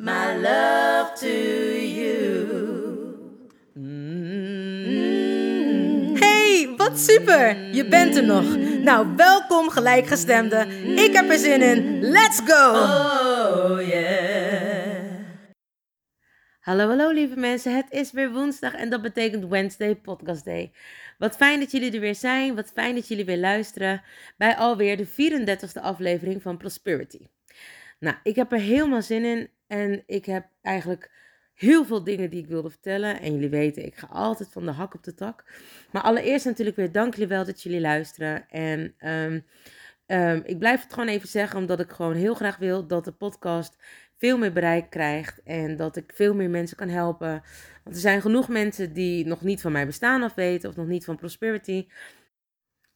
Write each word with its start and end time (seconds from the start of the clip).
my 0.00 0.34
love 0.36 1.12
to 1.14 1.28
you. 1.76 2.18
Hey, 6.18 6.74
wat 6.76 6.98
super! 6.98 7.74
Je 7.74 7.88
bent 7.88 8.16
er 8.16 8.24
nog. 8.24 8.56
Nou, 8.82 9.16
welkom 9.16 9.70
gelijkgestemde. 9.70 10.66
Ik 10.96 11.12
heb 11.12 11.30
er 11.30 11.38
zin 11.38 11.62
in. 11.62 12.00
Let's 12.00 12.40
go! 12.44 12.70
Oh 12.70 13.88
yeah. 13.88 15.08
Hallo, 16.60 16.88
hallo 16.88 17.10
lieve 17.10 17.36
mensen. 17.36 17.76
Het 17.76 17.90
is 17.90 18.12
weer 18.12 18.32
woensdag 18.32 18.74
en 18.74 18.90
dat 18.90 19.02
betekent 19.02 19.48
Wednesday 19.48 19.96
Podcast 19.96 20.44
Day. 20.44 20.72
Wat 21.18 21.36
fijn 21.36 21.60
dat 21.60 21.70
jullie 21.70 21.92
er 21.92 22.00
weer 22.00 22.14
zijn. 22.14 22.54
Wat 22.54 22.70
fijn 22.74 22.94
dat 22.94 23.08
jullie 23.08 23.24
weer 23.24 23.38
luisteren 23.38 24.02
bij 24.36 24.56
alweer 24.56 24.96
de 24.96 25.06
34e 25.06 25.82
aflevering 25.82 26.42
van 26.42 26.56
Prosperity. 26.56 27.26
Nou, 27.98 28.16
ik 28.22 28.36
heb 28.36 28.52
er 28.52 28.58
helemaal 28.58 29.02
zin 29.02 29.24
in 29.24 29.50
en 29.70 30.02
ik 30.06 30.24
heb 30.24 30.46
eigenlijk 30.62 31.10
heel 31.54 31.84
veel 31.84 32.04
dingen 32.04 32.30
die 32.30 32.42
ik 32.42 32.48
wilde 32.48 32.70
vertellen. 32.70 33.20
En 33.20 33.32
jullie 33.32 33.48
weten, 33.48 33.84
ik 33.84 33.94
ga 33.94 34.06
altijd 34.06 34.48
van 34.52 34.64
de 34.64 34.70
hak 34.70 34.94
op 34.94 35.04
de 35.04 35.14
tak. 35.14 35.44
Maar 35.90 36.02
allereerst 36.02 36.44
natuurlijk 36.44 36.76
weer 36.76 36.92
dank 36.92 37.12
jullie 37.14 37.28
wel 37.28 37.44
dat 37.44 37.62
jullie 37.62 37.80
luisteren. 37.80 38.48
En 38.48 38.94
ehm, 38.98 39.40
ehm, 40.06 40.40
ik 40.44 40.58
blijf 40.58 40.82
het 40.82 40.92
gewoon 40.92 41.08
even 41.08 41.28
zeggen, 41.28 41.58
omdat 41.58 41.80
ik 41.80 41.90
gewoon 41.90 42.14
heel 42.14 42.34
graag 42.34 42.56
wil 42.56 42.86
dat 42.86 43.04
de 43.04 43.12
podcast 43.12 43.76
veel 44.16 44.38
meer 44.38 44.52
bereik 44.52 44.90
krijgt. 44.90 45.42
En 45.42 45.76
dat 45.76 45.96
ik 45.96 46.12
veel 46.14 46.34
meer 46.34 46.50
mensen 46.50 46.76
kan 46.76 46.88
helpen. 46.88 47.42
Want 47.84 47.96
er 47.96 48.02
zijn 48.02 48.20
genoeg 48.20 48.48
mensen 48.48 48.92
die 48.92 49.26
nog 49.26 49.42
niet 49.42 49.60
van 49.60 49.72
mij 49.72 49.86
bestaan 49.86 50.22
af 50.22 50.34
weten. 50.34 50.68
Of 50.68 50.76
nog 50.76 50.86
niet 50.86 51.04
van 51.04 51.16
Prosperity. 51.16 51.86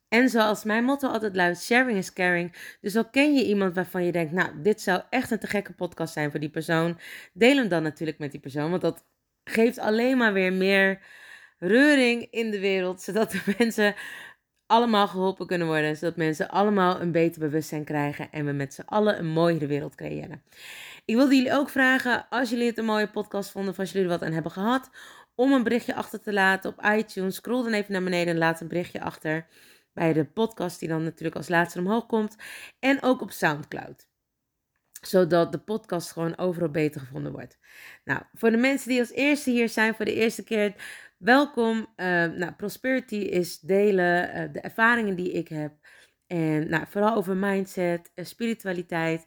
En 0.08 0.28
zoals 0.28 0.64
mijn 0.64 0.84
motto 0.84 1.08
altijd 1.08 1.36
luidt, 1.36 1.62
sharing 1.62 1.98
is 1.98 2.12
caring. 2.12 2.76
Dus 2.80 2.96
al 2.96 3.10
ken 3.10 3.34
je 3.34 3.44
iemand 3.44 3.74
waarvan 3.74 4.04
je 4.04 4.12
denkt, 4.12 4.32
nou, 4.32 4.62
dit 4.62 4.80
zou 4.80 5.02
echt 5.10 5.30
een 5.30 5.38
te 5.38 5.46
gekke 5.46 5.72
podcast 5.72 6.12
zijn 6.12 6.30
voor 6.30 6.40
die 6.40 6.50
persoon. 6.50 6.98
Deel 7.32 7.56
hem 7.56 7.68
dan 7.68 7.82
natuurlijk 7.82 8.18
met 8.18 8.30
die 8.30 8.40
persoon, 8.40 8.70
want 8.70 8.82
dat 8.82 9.04
geeft 9.44 9.78
alleen 9.78 10.16
maar 10.16 10.32
weer 10.32 10.52
meer 10.52 11.00
reuring 11.58 12.26
in 12.30 12.50
de 12.50 12.60
wereld. 12.60 13.02
Zodat 13.02 13.30
de 13.30 13.54
mensen 13.58 13.94
allemaal 14.66 15.08
geholpen 15.08 15.46
kunnen 15.46 15.66
worden. 15.66 15.96
Zodat 15.96 16.16
mensen 16.16 16.48
allemaal 16.48 17.00
een 17.00 17.12
beter 17.12 17.40
bewustzijn 17.40 17.84
krijgen 17.84 18.30
en 18.30 18.44
we 18.44 18.52
met 18.52 18.74
z'n 18.74 18.82
allen 18.86 19.18
een 19.18 19.26
mooiere 19.26 19.66
wereld 19.66 19.94
creëren. 19.94 20.42
Ik 21.04 21.14
wilde 21.14 21.34
jullie 21.34 21.52
ook 21.52 21.68
vragen, 21.68 22.26
als 22.30 22.50
jullie 22.50 22.66
het 22.66 22.78
een 22.78 22.84
mooie 22.84 23.10
podcast 23.10 23.50
vonden, 23.50 23.70
of 23.70 23.78
als 23.78 23.92
jullie 23.92 24.06
er 24.06 24.18
wat 24.18 24.22
aan 24.22 24.32
hebben 24.32 24.52
gehad, 24.52 24.90
om 25.34 25.52
een 25.52 25.62
berichtje 25.62 25.94
achter 25.94 26.20
te 26.20 26.32
laten 26.32 26.70
op 26.70 26.84
iTunes. 26.84 27.34
Scroll 27.34 27.62
dan 27.62 27.72
even 27.72 27.92
naar 27.92 28.02
beneden 28.02 28.32
en 28.32 28.38
laat 28.38 28.60
een 28.60 28.68
berichtje 28.68 29.00
achter 29.00 29.46
bij 29.94 30.12
de 30.12 30.24
podcast 30.24 30.80
die 30.80 30.88
dan 30.88 31.02
natuurlijk 31.02 31.36
als 31.36 31.48
laatste 31.48 31.78
omhoog 31.78 32.06
komt. 32.06 32.36
En 32.78 33.02
ook 33.02 33.20
op 33.20 33.30
SoundCloud. 33.30 34.08
Zodat 35.00 35.52
de 35.52 35.58
podcast 35.58 36.12
gewoon 36.12 36.38
overal 36.38 36.70
beter 36.70 37.00
gevonden 37.00 37.32
wordt. 37.32 37.58
Nou, 38.04 38.22
voor 38.32 38.50
de 38.50 38.56
mensen 38.56 38.88
die 38.88 39.00
als 39.00 39.12
eerste 39.12 39.50
hier 39.50 39.68
zijn 39.68 39.94
voor 39.94 40.04
de 40.04 40.14
eerste 40.14 40.44
keer, 40.44 40.74
welkom. 41.18 41.76
Uh, 41.78 41.86
nou, 42.24 42.52
Prosperity 42.52 43.16
is 43.16 43.58
delen 43.60 44.28
uh, 44.28 44.52
de 44.52 44.60
ervaringen 44.60 45.16
die 45.16 45.32
ik 45.32 45.48
heb. 45.48 45.72
En 46.26 46.68
nou, 46.68 46.84
vooral 46.88 47.14
over 47.14 47.36
mindset, 47.36 48.10
uh, 48.14 48.24
spiritualiteit. 48.24 49.26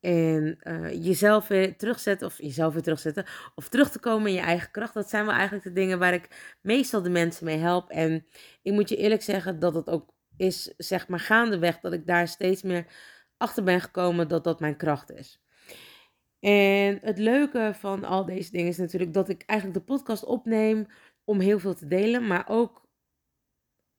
En 0.00 0.58
uh, 0.62 1.04
jezelf 1.04 1.48
weer 1.48 1.76
terugzetten, 1.76 2.26
of 2.26 2.38
jezelf 2.38 2.72
weer 2.72 2.82
terugzetten, 2.82 3.26
of 3.54 3.68
terug 3.68 3.90
te 3.90 3.98
komen 3.98 4.28
in 4.28 4.34
je 4.34 4.40
eigen 4.40 4.70
kracht. 4.70 4.94
Dat 4.94 5.08
zijn 5.08 5.24
wel 5.24 5.34
eigenlijk 5.34 5.64
de 5.64 5.72
dingen 5.72 5.98
waar 5.98 6.14
ik 6.14 6.56
meestal 6.60 7.02
de 7.02 7.10
mensen 7.10 7.44
mee 7.44 7.58
help. 7.58 7.90
En 7.90 8.26
ik 8.62 8.72
moet 8.72 8.88
je 8.88 8.96
eerlijk 8.96 9.22
zeggen 9.22 9.58
dat 9.58 9.74
het 9.74 9.88
ook 9.88 10.10
is, 10.36 10.74
zeg 10.76 11.08
maar, 11.08 11.20
gaandeweg 11.20 11.80
dat 11.80 11.92
ik 11.92 12.06
daar 12.06 12.28
steeds 12.28 12.62
meer 12.62 12.86
achter 13.36 13.62
ben 13.62 13.80
gekomen 13.80 14.28
dat 14.28 14.44
dat 14.44 14.60
mijn 14.60 14.76
kracht 14.76 15.10
is. 15.10 15.40
En 16.40 16.98
het 17.02 17.18
leuke 17.18 17.72
van 17.74 18.04
al 18.04 18.24
deze 18.24 18.50
dingen 18.50 18.68
is 18.68 18.78
natuurlijk 18.78 19.14
dat 19.14 19.28
ik 19.28 19.42
eigenlijk 19.46 19.78
de 19.78 19.92
podcast 19.92 20.24
opneem 20.24 20.86
om 21.24 21.40
heel 21.40 21.58
veel 21.58 21.74
te 21.74 21.86
delen, 21.86 22.26
maar 22.26 22.44
ook 22.48 22.86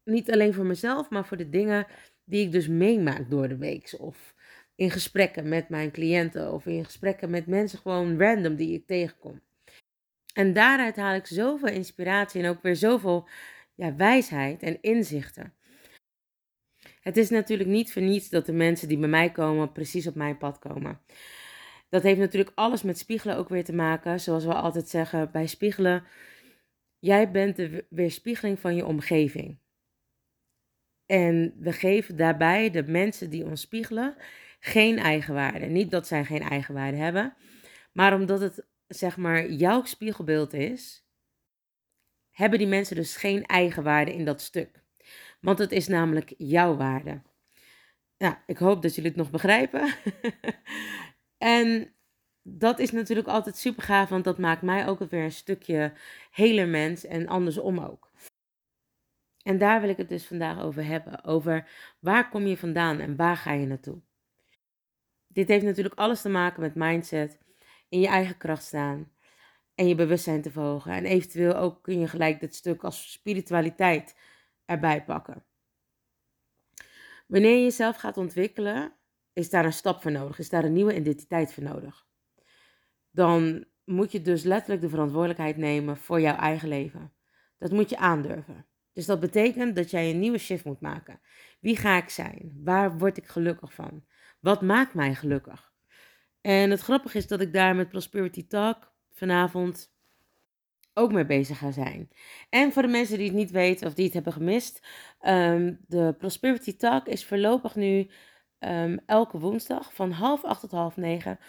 niet 0.04 0.32
alleen 0.32 0.54
voor 0.54 0.66
mezelf, 0.66 1.10
maar 1.10 1.26
voor 1.26 1.38
de 1.38 1.50
dingen 1.50 1.88
die 2.24 2.46
ik 2.46 2.52
dus 2.52 2.68
meemaak 2.68 3.30
door 3.30 3.48
de 3.48 3.58
week. 3.58 3.96
Of 3.98 4.36
in 4.80 4.92
gesprekken 4.92 5.50
met 5.50 5.70
mijn 5.70 5.92
cliënten 5.92 6.54
of 6.54 6.66
in 6.66 6.86
gesprekken 6.86 7.30
met 7.30 7.48
mensen 7.48 7.80
gewoon 7.80 8.20
random 8.20 8.56
die 8.56 8.74
ik 8.74 8.88
tegenkom. 8.88 9.42
En 10.34 10.54
daaruit 10.54 10.96
haal 10.96 11.16
ik 11.16 11.26
zoveel 11.26 11.68
inspiratie 11.68 12.44
en 12.44 12.50
ook 12.50 12.62
weer 12.62 12.76
zoveel 12.76 13.28
ja, 13.76 13.96
wijsheid 13.96 14.64
en 14.64 14.82
inzichten. 14.82 15.54
Het 17.02 17.18
is 17.18 17.30
natuurlijk 17.30 17.70
niet 17.70 17.94
voor 17.94 18.02
niets 18.02 18.30
dat 18.30 18.46
de 18.46 18.54
mensen 18.54 18.88
die 18.88 18.98
bij 18.98 19.10
mij 19.10 19.32
komen 19.32 19.72
precies 19.72 20.08
op 20.08 20.16
mijn 20.16 20.38
pad 20.38 20.60
komen. 20.60 21.02
Dat 21.90 22.04
heeft 22.04 22.20
natuurlijk 22.20 22.52
alles 22.56 22.84
met 22.84 22.98
spiegelen 22.98 23.38
ook 23.38 23.50
weer 23.50 23.64
te 23.64 23.74
maken. 23.74 24.20
Zoals 24.20 24.46
we 24.46 24.54
altijd 24.54 24.90
zeggen 24.90 25.32
bij 25.32 25.48
spiegelen. 25.48 26.04
Jij 27.00 27.32
bent 27.32 27.56
de 27.56 27.86
weerspiegeling 27.90 28.60
van 28.60 28.76
je 28.76 28.86
omgeving. 28.86 29.58
En 31.06 31.54
we 31.60 31.72
geven 31.72 32.16
daarbij 32.16 32.70
de 32.70 32.84
mensen 32.84 33.30
die 33.30 33.46
ons 33.46 33.62
spiegelen 33.62 34.16
geen 34.60 34.98
eigenwaarde. 34.98 35.66
Niet 35.66 35.92
dat 35.92 36.08
zij 36.08 36.26
geen 36.26 36.42
eigenwaarde 36.42 36.98
hebben, 36.98 37.34
maar 37.92 38.14
omdat 38.14 38.40
het 38.40 38.68
zeg 38.88 39.18
maar 39.18 39.52
jouw 39.52 39.84
spiegelbeeld 39.84 40.54
is, 40.54 41.08
hebben 42.32 42.60
die 42.60 42.68
mensen 42.68 42.96
dus 42.96 43.16
geen 43.16 43.46
eigenwaarde 43.46 44.14
in 44.14 44.26
dat 44.26 44.42
stuk. 44.42 44.84
Want 45.42 45.60
het 45.60 45.72
is 45.72 45.88
namelijk 45.88 46.34
jouw 46.38 46.76
waarde. 46.76 47.22
Ja, 48.18 48.44
ik 48.46 48.58
hoop 48.58 48.82
dat 48.82 48.96
jullie 48.96 49.10
het 49.10 49.20
nog 49.20 49.32
begrijpen. 49.32 49.94
en 51.38 51.94
dat 52.42 52.80
is 52.80 52.92
natuurlijk 52.92 53.28
altijd 53.28 53.58
super 53.58 53.84
gaaf, 53.84 54.10
want 54.10 54.24
dat 54.24 54.38
maakt 54.38 54.62
mij 54.62 54.88
ook 54.88 55.00
weer 55.00 55.24
een 55.24 55.32
stukje 55.32 55.94
heler 56.32 56.68
mens 56.68 57.06
en 57.06 57.28
andersom 57.28 57.80
ook. 57.80 58.12
En 59.44 59.58
daar 59.58 59.82
wil 59.82 59.90
ik 59.90 59.98
het 59.98 60.10
dus 60.10 60.26
vandaag 60.26 60.60
over 60.60 60.86
hebben. 60.86 61.24
Over 61.24 61.70
waar 62.00 62.30
kom 62.30 62.46
je 62.46 62.58
vandaan 62.58 63.00
en 63.00 63.16
waar 63.16 63.38
ga 63.38 63.54
je 63.54 63.66
naartoe? 63.66 64.02
Dit 65.32 65.48
heeft 65.48 65.66
natuurlijk 65.66 65.96
alles 65.96 66.22
te 66.22 66.30
maken 66.30 66.62
met 66.62 66.76
mindset, 66.76 67.40
in 67.90 68.00
je 68.00 68.08
eigen 68.08 68.38
kracht 68.38 68.64
staan 68.64 69.12
en 69.76 69.88
je 69.88 69.96
bewustzijn 69.96 70.42
te 70.42 70.52
verhogen. 70.52 70.92
En 70.92 71.06
eventueel 71.06 71.56
ook 71.56 71.84
kun 71.84 72.00
je 72.00 72.08
gelijk 72.08 72.40
dit 72.40 72.56
stuk 72.56 72.84
als 72.84 73.12
spiritualiteit 73.12 74.16
erbij 74.66 75.04
pakken. 75.04 75.44
Wanneer 77.28 77.56
je 77.56 77.64
jezelf 77.64 77.96
gaat 77.96 78.18
ontwikkelen, 78.18 78.94
is 79.34 79.50
daar 79.50 79.66
een 79.66 79.74
stap 79.74 80.02
voor 80.02 80.12
nodig, 80.12 80.40
is 80.40 80.50
daar 80.50 80.64
een 80.64 80.74
nieuwe 80.74 80.96
identiteit 80.96 81.54
voor 81.54 81.64
nodig. 81.64 82.08
Dan 83.12 83.66
moet 83.84 84.12
je 84.12 84.22
dus 84.22 84.44
letterlijk 84.44 84.82
de 84.82 84.90
verantwoordelijkheid 84.90 85.58
nemen 85.58 85.98
voor 85.98 86.22
jouw 86.22 86.36
eigen 86.36 86.68
leven. 86.68 87.14
Dat 87.58 87.72
moet 87.72 87.90
je 87.90 87.98
aandurven. 87.98 88.66
Dus 88.94 89.06
dat 89.06 89.20
betekent 89.20 89.76
dat 89.76 89.90
jij 89.90 90.10
een 90.10 90.20
nieuwe 90.20 90.38
shift 90.38 90.66
moet 90.66 90.82
maken. 90.82 91.20
Wie 91.60 91.78
ga 91.78 91.98
ik 91.98 92.10
zijn? 92.10 92.60
Waar 92.64 92.98
word 92.98 93.18
ik 93.18 93.28
gelukkig 93.28 93.74
van? 93.74 94.04
Wat 94.40 94.62
maakt 94.62 94.94
mij 94.94 95.16
gelukkig? 95.16 95.72
En 96.42 96.70
het 96.70 96.80
grappige 96.82 97.18
is 97.18 97.28
dat 97.28 97.42
ik 97.42 97.54
daar 97.54 97.76
met 97.76 97.90
Prosperity 97.90 98.48
Talk 98.48 98.92
vanavond 99.12 99.92
ook 100.94 101.12
mee 101.12 101.26
bezig 101.26 101.58
ga 101.58 101.72
zijn. 101.72 102.10
En 102.50 102.72
voor 102.72 102.82
de 102.82 102.88
mensen 102.88 103.18
die 103.18 103.28
het 103.28 103.36
niet 103.36 103.52
weten 103.52 103.88
of 103.88 103.94
die 103.94 104.06
het 104.06 104.14
hebben 104.14 104.34
gemist, 104.34 104.88
um, 105.22 105.80
de 105.88 106.16
Prosperity 106.18 106.76
Talk 106.76 107.08
is 107.08 107.26
voorlopig 107.26 107.76
nu 107.76 108.10
um, 108.60 109.00
elke 109.06 109.40
woensdag 109.40 109.94
van 109.94 110.12
half 110.12 110.44
acht 110.44 110.60
tot 110.62 110.72
half 110.72 110.98
negen 110.98 111.40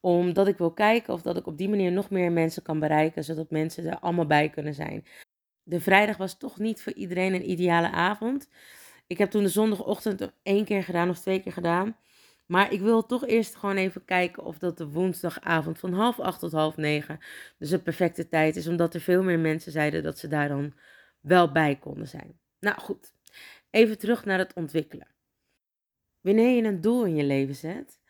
Omdat 0.00 0.48
ik 0.48 0.58
wil 0.58 0.72
kijken 0.72 1.14
of 1.14 1.22
dat 1.22 1.36
ik 1.36 1.46
op 1.46 1.58
die 1.58 1.68
manier 1.68 1.92
nog 1.92 2.10
meer 2.10 2.32
mensen 2.32 2.62
kan 2.62 2.78
bereiken, 2.78 3.24
zodat 3.24 3.50
mensen 3.50 3.86
er 3.86 3.98
allemaal 3.98 4.26
bij 4.26 4.48
kunnen 4.48 4.74
zijn. 4.74 5.06
De 5.62 5.80
vrijdag 5.80 6.16
was 6.16 6.38
toch 6.38 6.58
niet 6.58 6.82
voor 6.82 6.92
iedereen 6.92 7.34
een 7.34 7.50
ideale 7.50 7.90
avond. 7.90 8.48
Ik 9.06 9.18
heb 9.18 9.30
toen 9.30 9.42
de 9.42 9.48
zondagochtend 9.48 10.32
één 10.42 10.64
keer 10.64 10.84
gedaan 10.84 11.10
of 11.10 11.18
twee 11.18 11.40
keer 11.40 11.52
gedaan. 11.52 11.96
Maar 12.50 12.72
ik 12.72 12.80
wil 12.80 13.06
toch 13.06 13.26
eerst 13.26 13.56
gewoon 13.56 13.76
even 13.76 14.04
kijken 14.04 14.42
of 14.42 14.58
dat 14.58 14.78
de 14.78 14.88
woensdagavond 14.88 15.78
van 15.78 15.92
half 15.92 16.20
acht 16.20 16.40
tot 16.40 16.52
half 16.52 16.76
negen 16.76 17.18
dus 17.58 17.70
een 17.70 17.82
perfecte 17.82 18.28
tijd 18.28 18.56
is. 18.56 18.66
Omdat 18.66 18.94
er 18.94 19.00
veel 19.00 19.22
meer 19.22 19.38
mensen 19.38 19.72
zeiden 19.72 20.02
dat 20.02 20.18
ze 20.18 20.28
daar 20.28 20.48
dan 20.48 20.74
wel 21.20 21.52
bij 21.52 21.76
konden 21.76 22.08
zijn. 22.08 22.38
Nou 22.60 22.80
goed, 22.80 23.12
even 23.70 23.98
terug 23.98 24.24
naar 24.24 24.38
het 24.38 24.52
ontwikkelen. 24.54 25.06
Wanneer 26.20 26.56
je 26.56 26.62
een 26.62 26.80
doel 26.80 27.04
in 27.04 27.16
je 27.16 27.24
leven 27.24 27.54
zet, 27.54 28.00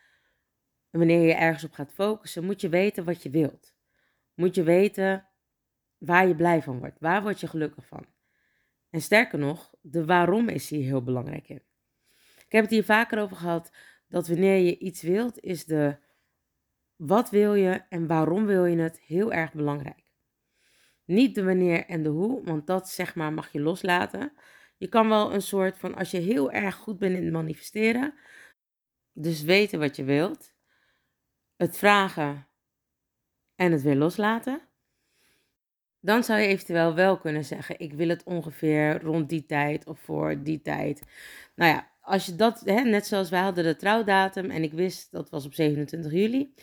en 0.89 0.99
wanneer 0.99 1.27
je 1.27 1.33
ergens 1.33 1.63
op 1.63 1.73
gaat 1.73 1.93
focussen, 1.93 2.43
moet 2.43 2.61
je 2.61 2.69
weten 2.69 3.03
wat 3.03 3.23
je 3.23 3.29
wilt. 3.29 3.75
Moet 4.33 4.55
je 4.55 4.63
weten 4.63 5.27
waar 5.97 6.27
je 6.27 6.35
blij 6.35 6.61
van 6.61 6.79
wordt. 6.79 6.99
Waar 6.99 7.21
word 7.21 7.39
je 7.39 7.47
gelukkig 7.47 7.85
van? 7.85 8.05
En 8.89 9.01
sterker 9.01 9.39
nog, 9.39 9.73
de 9.81 10.05
waarom 10.05 10.49
is 10.49 10.69
hier 10.69 10.83
heel 10.83 11.03
belangrijk 11.03 11.49
in. 11.49 11.61
Ik 12.45 12.57
heb 12.57 12.61
het 12.61 12.71
hier 12.71 12.83
vaker 12.83 13.19
over 13.19 13.37
gehad 13.37 13.71
dat 14.11 14.27
wanneer 14.27 14.57
je 14.57 14.77
iets 14.77 15.01
wilt, 15.01 15.39
is 15.39 15.65
de 15.65 15.97
wat 16.95 17.29
wil 17.29 17.53
je 17.53 17.83
en 17.89 18.07
waarom 18.07 18.45
wil 18.45 18.65
je 18.65 18.77
het 18.77 18.99
heel 18.99 19.33
erg 19.33 19.53
belangrijk. 19.53 20.03
Niet 21.05 21.35
de 21.35 21.43
wanneer 21.43 21.85
en 21.85 22.03
de 22.03 22.09
hoe, 22.09 22.43
want 22.43 22.67
dat 22.67 22.89
zeg 22.89 23.15
maar 23.15 23.33
mag 23.33 23.51
je 23.51 23.61
loslaten. 23.61 24.33
Je 24.77 24.87
kan 24.87 25.09
wel 25.09 25.33
een 25.33 25.41
soort 25.41 25.77
van, 25.77 25.95
als 25.95 26.11
je 26.11 26.17
heel 26.17 26.51
erg 26.51 26.75
goed 26.75 26.99
bent 26.99 27.15
in 27.15 27.23
het 27.23 27.33
manifesteren, 27.33 28.13
dus 29.13 29.41
weten 29.41 29.79
wat 29.79 29.95
je 29.95 30.03
wilt, 30.03 30.53
het 31.55 31.77
vragen 31.77 32.47
en 33.55 33.71
het 33.71 33.81
weer 33.81 33.95
loslaten, 33.95 34.61
dan 35.99 36.23
zou 36.23 36.39
je 36.39 36.47
eventueel 36.47 36.95
wel 36.95 37.17
kunnen 37.17 37.45
zeggen: 37.45 37.79
Ik 37.79 37.93
wil 37.93 38.09
het 38.09 38.23
ongeveer 38.23 39.01
rond 39.01 39.29
die 39.29 39.45
tijd 39.45 39.85
of 39.85 39.99
voor 39.99 40.43
die 40.43 40.61
tijd. 40.61 41.03
Nou 41.55 41.71
ja, 41.71 41.90
als 42.01 42.25
je 42.25 42.35
dat, 42.35 42.61
hè, 42.65 42.81
net 42.81 43.07
zoals 43.07 43.29
wij 43.29 43.41
hadden 43.41 43.63
de 43.63 43.75
trouwdatum 43.75 44.49
en 44.49 44.63
ik 44.63 44.73
wist 44.73 45.11
dat 45.11 45.29
was 45.29 45.45
op 45.45 45.53
27 45.53 46.11
juli 46.11 46.53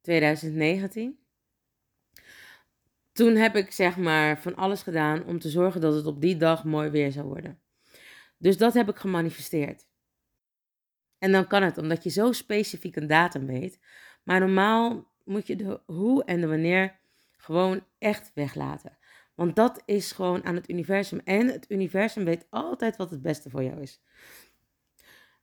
2019. 0.00 1.18
Toen 3.12 3.36
heb 3.36 3.56
ik 3.56 3.72
zeg 3.72 3.96
maar 3.96 4.40
van 4.40 4.54
alles 4.54 4.82
gedaan 4.82 5.24
om 5.24 5.38
te 5.38 5.48
zorgen 5.48 5.80
dat 5.80 5.94
het 5.94 6.06
op 6.06 6.20
die 6.20 6.36
dag 6.36 6.64
mooi 6.64 6.90
weer 6.90 7.12
zou 7.12 7.26
worden. 7.26 7.60
Dus 8.36 8.56
dat 8.56 8.74
heb 8.74 8.88
ik 8.88 8.96
gemanifesteerd. 8.96 9.86
En 11.18 11.32
dan 11.32 11.46
kan 11.46 11.62
het, 11.62 11.78
omdat 11.78 12.02
je 12.02 12.10
zo 12.10 12.32
specifiek 12.32 12.96
een 12.96 13.06
datum 13.06 13.46
weet. 13.46 13.80
Maar 14.22 14.40
normaal 14.40 15.10
moet 15.24 15.46
je 15.46 15.56
de 15.56 15.80
hoe 15.86 16.24
en 16.24 16.40
de 16.40 16.46
wanneer 16.46 16.98
gewoon 17.36 17.84
echt 17.98 18.30
weglaten. 18.34 18.98
Want 19.34 19.56
dat 19.56 19.82
is 19.84 20.12
gewoon 20.12 20.44
aan 20.44 20.54
het 20.54 20.70
universum. 20.70 21.20
En 21.24 21.46
het 21.46 21.70
universum 21.70 22.24
weet 22.24 22.46
altijd 22.50 22.96
wat 22.96 23.10
het 23.10 23.22
beste 23.22 23.50
voor 23.50 23.62
jou 23.62 23.80
is. 23.80 24.00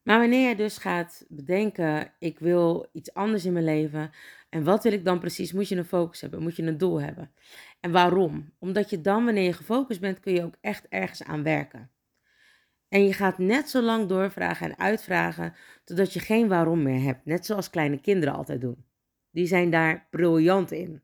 Maar 0.05 0.19
wanneer 0.19 0.49
je 0.49 0.55
dus 0.55 0.77
gaat 0.77 1.25
bedenken, 1.29 2.11
ik 2.19 2.39
wil 2.39 2.89
iets 2.91 3.13
anders 3.13 3.45
in 3.45 3.53
mijn 3.53 3.65
leven. 3.65 4.11
En 4.49 4.63
wat 4.63 4.83
wil 4.83 4.91
ik 4.91 5.05
dan 5.05 5.19
precies? 5.19 5.53
Moet 5.53 5.67
je 5.67 5.75
een 5.75 5.85
focus 5.85 6.21
hebben, 6.21 6.41
moet 6.41 6.55
je 6.55 6.63
een 6.63 6.77
doel 6.77 7.01
hebben. 7.01 7.31
En 7.79 7.91
waarom? 7.91 8.53
Omdat 8.59 8.89
je 8.89 9.01
dan, 9.01 9.25
wanneer 9.25 9.43
je 9.43 9.53
gefocust 9.53 9.99
bent, 9.99 10.19
kun 10.19 10.33
je 10.33 10.43
ook 10.43 10.55
echt 10.61 10.87
ergens 10.89 11.23
aan 11.23 11.43
werken. 11.43 11.91
En 12.87 13.05
je 13.05 13.13
gaat 13.13 13.37
net 13.37 13.69
zo 13.69 13.81
lang 13.81 14.07
doorvragen 14.07 14.69
en 14.69 14.79
uitvragen 14.79 15.53
totdat 15.83 16.13
je 16.13 16.19
geen 16.19 16.47
waarom 16.47 16.83
meer 16.83 17.01
hebt. 17.01 17.25
Net 17.25 17.45
zoals 17.45 17.69
kleine 17.69 18.01
kinderen 18.01 18.35
altijd 18.35 18.61
doen. 18.61 18.85
Die 19.31 19.47
zijn 19.47 19.69
daar 19.69 20.07
briljant 20.09 20.71
in. 20.71 21.01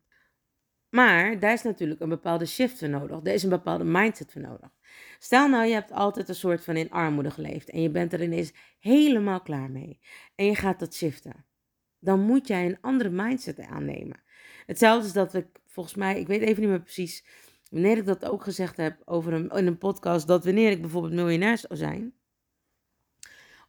Maar 0.91 1.39
daar 1.39 1.53
is 1.53 1.63
natuurlijk 1.63 2.01
een 2.01 2.09
bepaalde 2.09 2.45
shift 2.45 2.77
voor 2.77 2.89
nodig. 2.89 3.19
Er 3.23 3.33
is 3.33 3.43
een 3.43 3.49
bepaalde 3.49 3.83
mindset 3.83 4.31
voor 4.31 4.41
nodig. 4.41 4.69
Stel 5.19 5.49
nou, 5.49 5.65
je 5.65 5.73
hebt 5.73 5.91
altijd 5.91 6.29
een 6.29 6.35
soort 6.35 6.63
van 6.63 6.75
in 6.75 6.89
armoede 6.89 7.31
geleefd 7.31 7.69
en 7.69 7.81
je 7.81 7.89
bent 7.89 8.13
er 8.13 8.23
ineens 8.23 8.53
helemaal 8.79 9.41
klaar 9.41 9.71
mee. 9.71 9.99
En 10.35 10.45
je 10.45 10.55
gaat 10.55 10.79
dat 10.79 10.95
shiften. 10.95 11.45
Dan 11.99 12.19
moet 12.19 12.47
jij 12.47 12.65
een 12.65 12.77
andere 12.81 13.09
mindset 13.09 13.59
aannemen. 13.59 14.23
Hetzelfde 14.65 15.07
is 15.07 15.13
dat 15.13 15.33
ik, 15.33 15.47
volgens 15.65 15.95
mij, 15.95 16.19
ik 16.19 16.27
weet 16.27 16.41
even 16.41 16.61
niet 16.61 16.69
meer 16.69 16.81
precies 16.81 17.25
wanneer 17.69 17.97
ik 17.97 18.05
dat 18.05 18.25
ook 18.25 18.43
gezegd 18.43 18.77
heb 18.77 19.01
over 19.05 19.33
een, 19.33 19.49
in 19.49 19.67
een 19.67 19.77
podcast, 19.77 20.27
dat 20.27 20.45
wanneer 20.45 20.71
ik 20.71 20.81
bijvoorbeeld 20.81 21.13
miljonair 21.13 21.57
zou 21.57 21.75
zijn, 21.75 22.13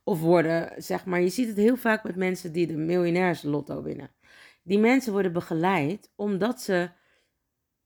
of 0.05 0.21
worden, 0.21 0.83
zeg 0.83 1.05
maar, 1.05 1.21
je 1.21 1.29
ziet 1.29 1.49
het 1.49 1.57
heel 1.57 1.77
vaak 1.77 2.05
met 2.05 2.17
mensen 2.17 2.53
die 2.53 2.67
de 2.67 2.77
miljonairslotto 2.77 3.83
winnen. 3.83 4.11
Die 4.63 4.79
mensen 4.79 5.13
worden 5.13 5.33
begeleid 5.33 6.13
omdat 6.17 6.61
ze 6.61 6.91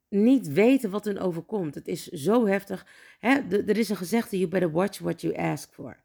niet 0.08 0.48
weten 0.48 0.90
wat 0.90 1.04
hun 1.04 1.18
overkomt. 1.18 1.74
Het 1.74 1.88
is 1.88 2.06
zo 2.06 2.46
heftig. 2.46 2.86
Hè? 3.18 3.30
er 3.50 3.76
is 3.76 3.88
een 3.88 3.96
gezegde, 3.96 4.38
you 4.38 4.50
better 4.50 4.70
watch 4.70 4.98
what 4.98 5.20
you 5.20 5.36
ask 5.36 5.72
for. 5.72 6.04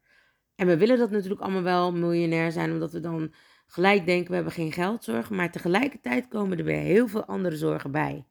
En 0.54 0.66
we 0.66 0.76
willen 0.76 0.98
dat 0.98 1.10
natuurlijk 1.10 1.40
allemaal 1.40 1.62
wel 1.62 1.92
miljonair 1.92 2.52
zijn, 2.52 2.72
omdat 2.72 2.92
we 2.92 3.00
dan 3.00 3.34
gelijk 3.66 4.06
denken, 4.06 4.28
we 4.28 4.34
hebben 4.34 4.52
geen 4.52 4.72
geldzorgen. 4.72 5.36
Maar 5.36 5.50
tegelijkertijd 5.50 6.28
komen 6.28 6.58
er 6.58 6.64
weer 6.64 6.80
heel 6.80 7.08
veel 7.08 7.24
andere 7.24 7.56
zorgen 7.56 7.90
bij. 7.90 8.26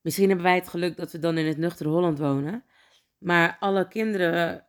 Misschien 0.00 0.26
hebben 0.28 0.46
wij 0.46 0.54
het 0.54 0.68
geluk 0.68 0.96
dat 0.96 1.12
we 1.12 1.18
dan 1.18 1.38
in 1.38 1.46
het 1.46 1.56
nuchtere 1.56 1.88
Holland 1.88 2.18
wonen. 2.18 2.64
Maar 3.18 3.56
alle 3.60 3.88
kinderen 3.88 4.66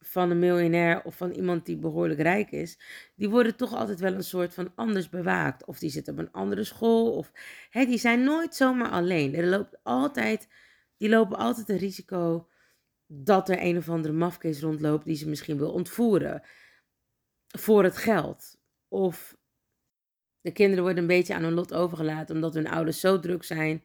van 0.00 0.30
een 0.30 0.38
miljonair 0.38 1.02
of 1.02 1.16
van 1.16 1.30
iemand 1.30 1.66
die 1.66 1.76
behoorlijk 1.76 2.20
rijk 2.20 2.50
is, 2.50 2.78
die 3.14 3.28
worden 3.28 3.56
toch 3.56 3.74
altijd 3.74 4.00
wel 4.00 4.14
een 4.14 4.24
soort 4.24 4.54
van 4.54 4.72
anders 4.74 5.08
bewaakt. 5.08 5.64
Of 5.64 5.78
die 5.78 5.90
zitten 5.90 6.12
op 6.12 6.18
een 6.18 6.32
andere 6.32 6.64
school. 6.64 7.12
Of 7.12 7.32
hè, 7.70 7.84
die 7.84 7.98
zijn 7.98 8.24
nooit 8.24 8.54
zomaar 8.54 8.90
alleen. 8.90 9.34
Er 9.34 9.46
loopt 9.46 9.78
altijd, 9.82 10.48
die 10.96 11.08
lopen 11.08 11.36
altijd 11.38 11.68
een 11.68 11.76
risico 11.76 12.48
dat 13.06 13.48
er 13.48 13.62
een 13.62 13.76
of 13.76 13.88
andere 13.88 14.14
mafkees 14.14 14.60
rondloopt 14.60 15.04
die 15.04 15.16
ze 15.16 15.28
misschien 15.28 15.58
wil 15.58 15.72
ontvoeren 15.72 16.42
voor 17.46 17.84
het 17.84 17.96
geld. 17.96 18.60
Of 18.88 19.36
de 20.40 20.52
kinderen 20.52 20.84
worden 20.84 21.02
een 21.02 21.08
beetje 21.08 21.34
aan 21.34 21.42
hun 21.42 21.52
lot 21.52 21.74
overgelaten 21.74 22.34
omdat 22.34 22.54
hun 22.54 22.68
ouders 22.68 23.00
zo 23.00 23.20
druk 23.20 23.44
zijn 23.44 23.84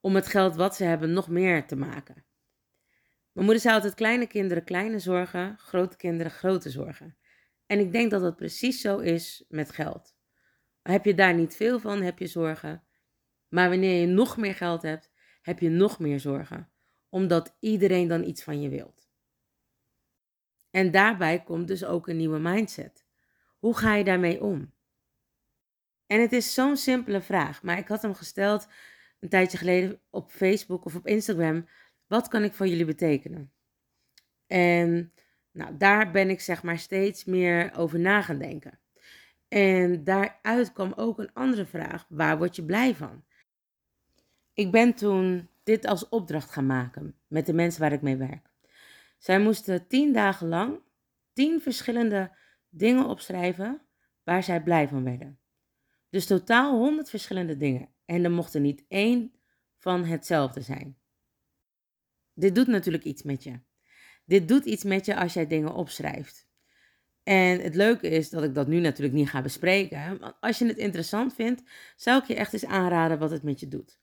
om 0.00 0.14
het 0.14 0.26
geld 0.26 0.56
wat 0.56 0.76
ze 0.76 0.84
hebben 0.84 1.12
nog 1.12 1.28
meer 1.28 1.66
te 1.66 1.76
maken. 1.76 2.24
Mijn 3.40 3.52
moeder 3.52 3.70
zei 3.70 3.80
altijd 3.80 4.00
kleine 4.00 4.26
kinderen 4.26 4.64
kleine 4.64 4.98
zorgen, 4.98 5.58
grote 5.58 5.96
kinderen 5.96 6.32
grote 6.32 6.70
zorgen. 6.70 7.16
En 7.66 7.78
ik 7.78 7.92
denk 7.92 8.10
dat 8.10 8.20
dat 8.22 8.36
precies 8.36 8.80
zo 8.80 8.98
is 8.98 9.44
met 9.48 9.72
geld. 9.72 10.16
Heb 10.82 11.04
je 11.04 11.14
daar 11.14 11.34
niet 11.34 11.56
veel 11.56 11.78
van, 11.78 12.02
heb 12.02 12.18
je 12.18 12.26
zorgen. 12.26 12.84
Maar 13.48 13.68
wanneer 13.68 14.00
je 14.00 14.06
nog 14.06 14.36
meer 14.36 14.54
geld 14.54 14.82
hebt, 14.82 15.10
heb 15.42 15.58
je 15.58 15.68
nog 15.68 15.98
meer 15.98 16.20
zorgen. 16.20 16.70
Omdat 17.08 17.56
iedereen 17.60 18.08
dan 18.08 18.24
iets 18.24 18.42
van 18.42 18.60
je 18.60 18.68
wilt. 18.68 19.08
En 20.70 20.90
daarbij 20.90 21.42
komt 21.42 21.68
dus 21.68 21.84
ook 21.84 22.08
een 22.08 22.16
nieuwe 22.16 22.38
mindset. 22.38 23.06
Hoe 23.58 23.76
ga 23.76 23.94
je 23.94 24.04
daarmee 24.04 24.42
om? 24.42 24.72
En 26.06 26.20
het 26.20 26.32
is 26.32 26.54
zo'n 26.54 26.76
simpele 26.76 27.20
vraag, 27.20 27.62
maar 27.62 27.78
ik 27.78 27.88
had 27.88 28.02
hem 28.02 28.14
gesteld 28.14 28.66
een 29.20 29.28
tijdje 29.28 29.58
geleden 29.58 30.00
op 30.10 30.30
Facebook 30.30 30.84
of 30.84 30.94
op 30.94 31.06
Instagram. 31.06 31.66
Wat 32.10 32.28
kan 32.28 32.44
ik 32.44 32.52
voor 32.52 32.66
jullie 32.66 32.84
betekenen? 32.84 33.52
En 34.46 35.12
nou, 35.50 35.76
daar 35.76 36.10
ben 36.10 36.30
ik 36.30 36.40
zeg 36.40 36.62
maar 36.62 36.78
steeds 36.78 37.24
meer 37.24 37.76
over 37.76 37.98
na 37.98 38.22
gaan 38.22 38.38
denken. 38.38 38.78
En 39.48 40.04
daaruit 40.04 40.72
kwam 40.72 40.92
ook 40.96 41.18
een 41.18 41.32
andere 41.32 41.66
vraag: 41.66 42.06
waar 42.08 42.38
word 42.38 42.56
je 42.56 42.64
blij 42.64 42.94
van? 42.94 43.24
Ik 44.52 44.70
ben 44.70 44.94
toen 44.94 45.48
dit 45.62 45.86
als 45.86 46.08
opdracht 46.08 46.50
gaan 46.50 46.66
maken 46.66 47.14
met 47.26 47.46
de 47.46 47.52
mensen 47.52 47.80
waar 47.80 47.92
ik 47.92 48.02
mee 48.02 48.16
werk. 48.16 48.50
Zij 49.18 49.40
moesten 49.40 49.86
tien 49.86 50.12
dagen 50.12 50.48
lang 50.48 50.80
tien 51.32 51.60
verschillende 51.60 52.36
dingen 52.68 53.04
opschrijven 53.04 53.80
waar 54.22 54.42
zij 54.42 54.62
blij 54.62 54.88
van 54.88 55.04
werden. 55.04 55.38
Dus 56.08 56.26
totaal 56.26 56.78
honderd 56.78 57.10
verschillende 57.10 57.56
dingen. 57.56 57.88
En 58.04 58.24
er 58.24 58.30
mocht 58.30 58.54
er 58.54 58.60
niet 58.60 58.84
één 58.88 59.32
van 59.76 60.04
hetzelfde 60.04 60.60
zijn. 60.60 60.99
Dit 62.40 62.54
doet 62.54 62.66
natuurlijk 62.66 63.04
iets 63.04 63.22
met 63.22 63.42
je. 63.42 63.60
Dit 64.24 64.48
doet 64.48 64.64
iets 64.64 64.84
met 64.84 65.06
je 65.06 65.16
als 65.16 65.32
jij 65.32 65.46
dingen 65.46 65.74
opschrijft. 65.74 66.48
En 67.22 67.60
het 67.60 67.74
leuke 67.74 68.08
is 68.08 68.30
dat 68.30 68.42
ik 68.42 68.54
dat 68.54 68.68
nu 68.68 68.80
natuurlijk 68.80 69.16
niet 69.16 69.28
ga 69.28 69.42
bespreken. 69.42 70.18
Want 70.18 70.34
als 70.40 70.58
je 70.58 70.66
het 70.66 70.76
interessant 70.76 71.34
vindt, 71.34 71.62
zou 71.96 72.20
ik 72.20 72.26
je 72.26 72.34
echt 72.34 72.52
eens 72.52 72.66
aanraden 72.66 73.18
wat 73.18 73.30
het 73.30 73.42
met 73.42 73.60
je 73.60 73.68
doet. 73.68 73.98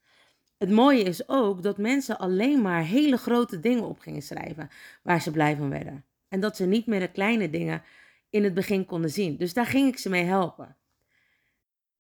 Het 0.58 0.70
mooie 0.70 1.04
is 1.04 1.30
ook 1.30 1.64
dat 1.64 1.78
mensen 1.78 2.20
alleen 2.20 2.62
maar 2.62 2.84
hele 2.84 3.18
grote 3.18 3.60
dingen 3.60 3.84
op 3.84 4.00
gingen 4.00 4.22
schrijven 4.22 4.70
waar 5.04 5.22
ze 5.22 5.32
blij 5.32 5.56
van 5.56 5.70
werden. 5.70 6.06
En 6.28 6.40
dat 6.40 6.56
ze 6.56 6.66
niet 6.66 6.86
meer 6.86 7.00
de 7.00 7.12
kleine 7.12 7.50
dingen 7.50 7.84
in 8.30 8.44
het 8.44 8.54
begin 8.54 8.86
konden 8.86 9.10
zien. 9.10 9.38
Dus 9.38 9.54
daar 9.54 9.66
ging 9.66 9.88
ik 9.88 9.98
ze 9.98 10.10
mee 10.10 10.24
helpen. 10.24 10.78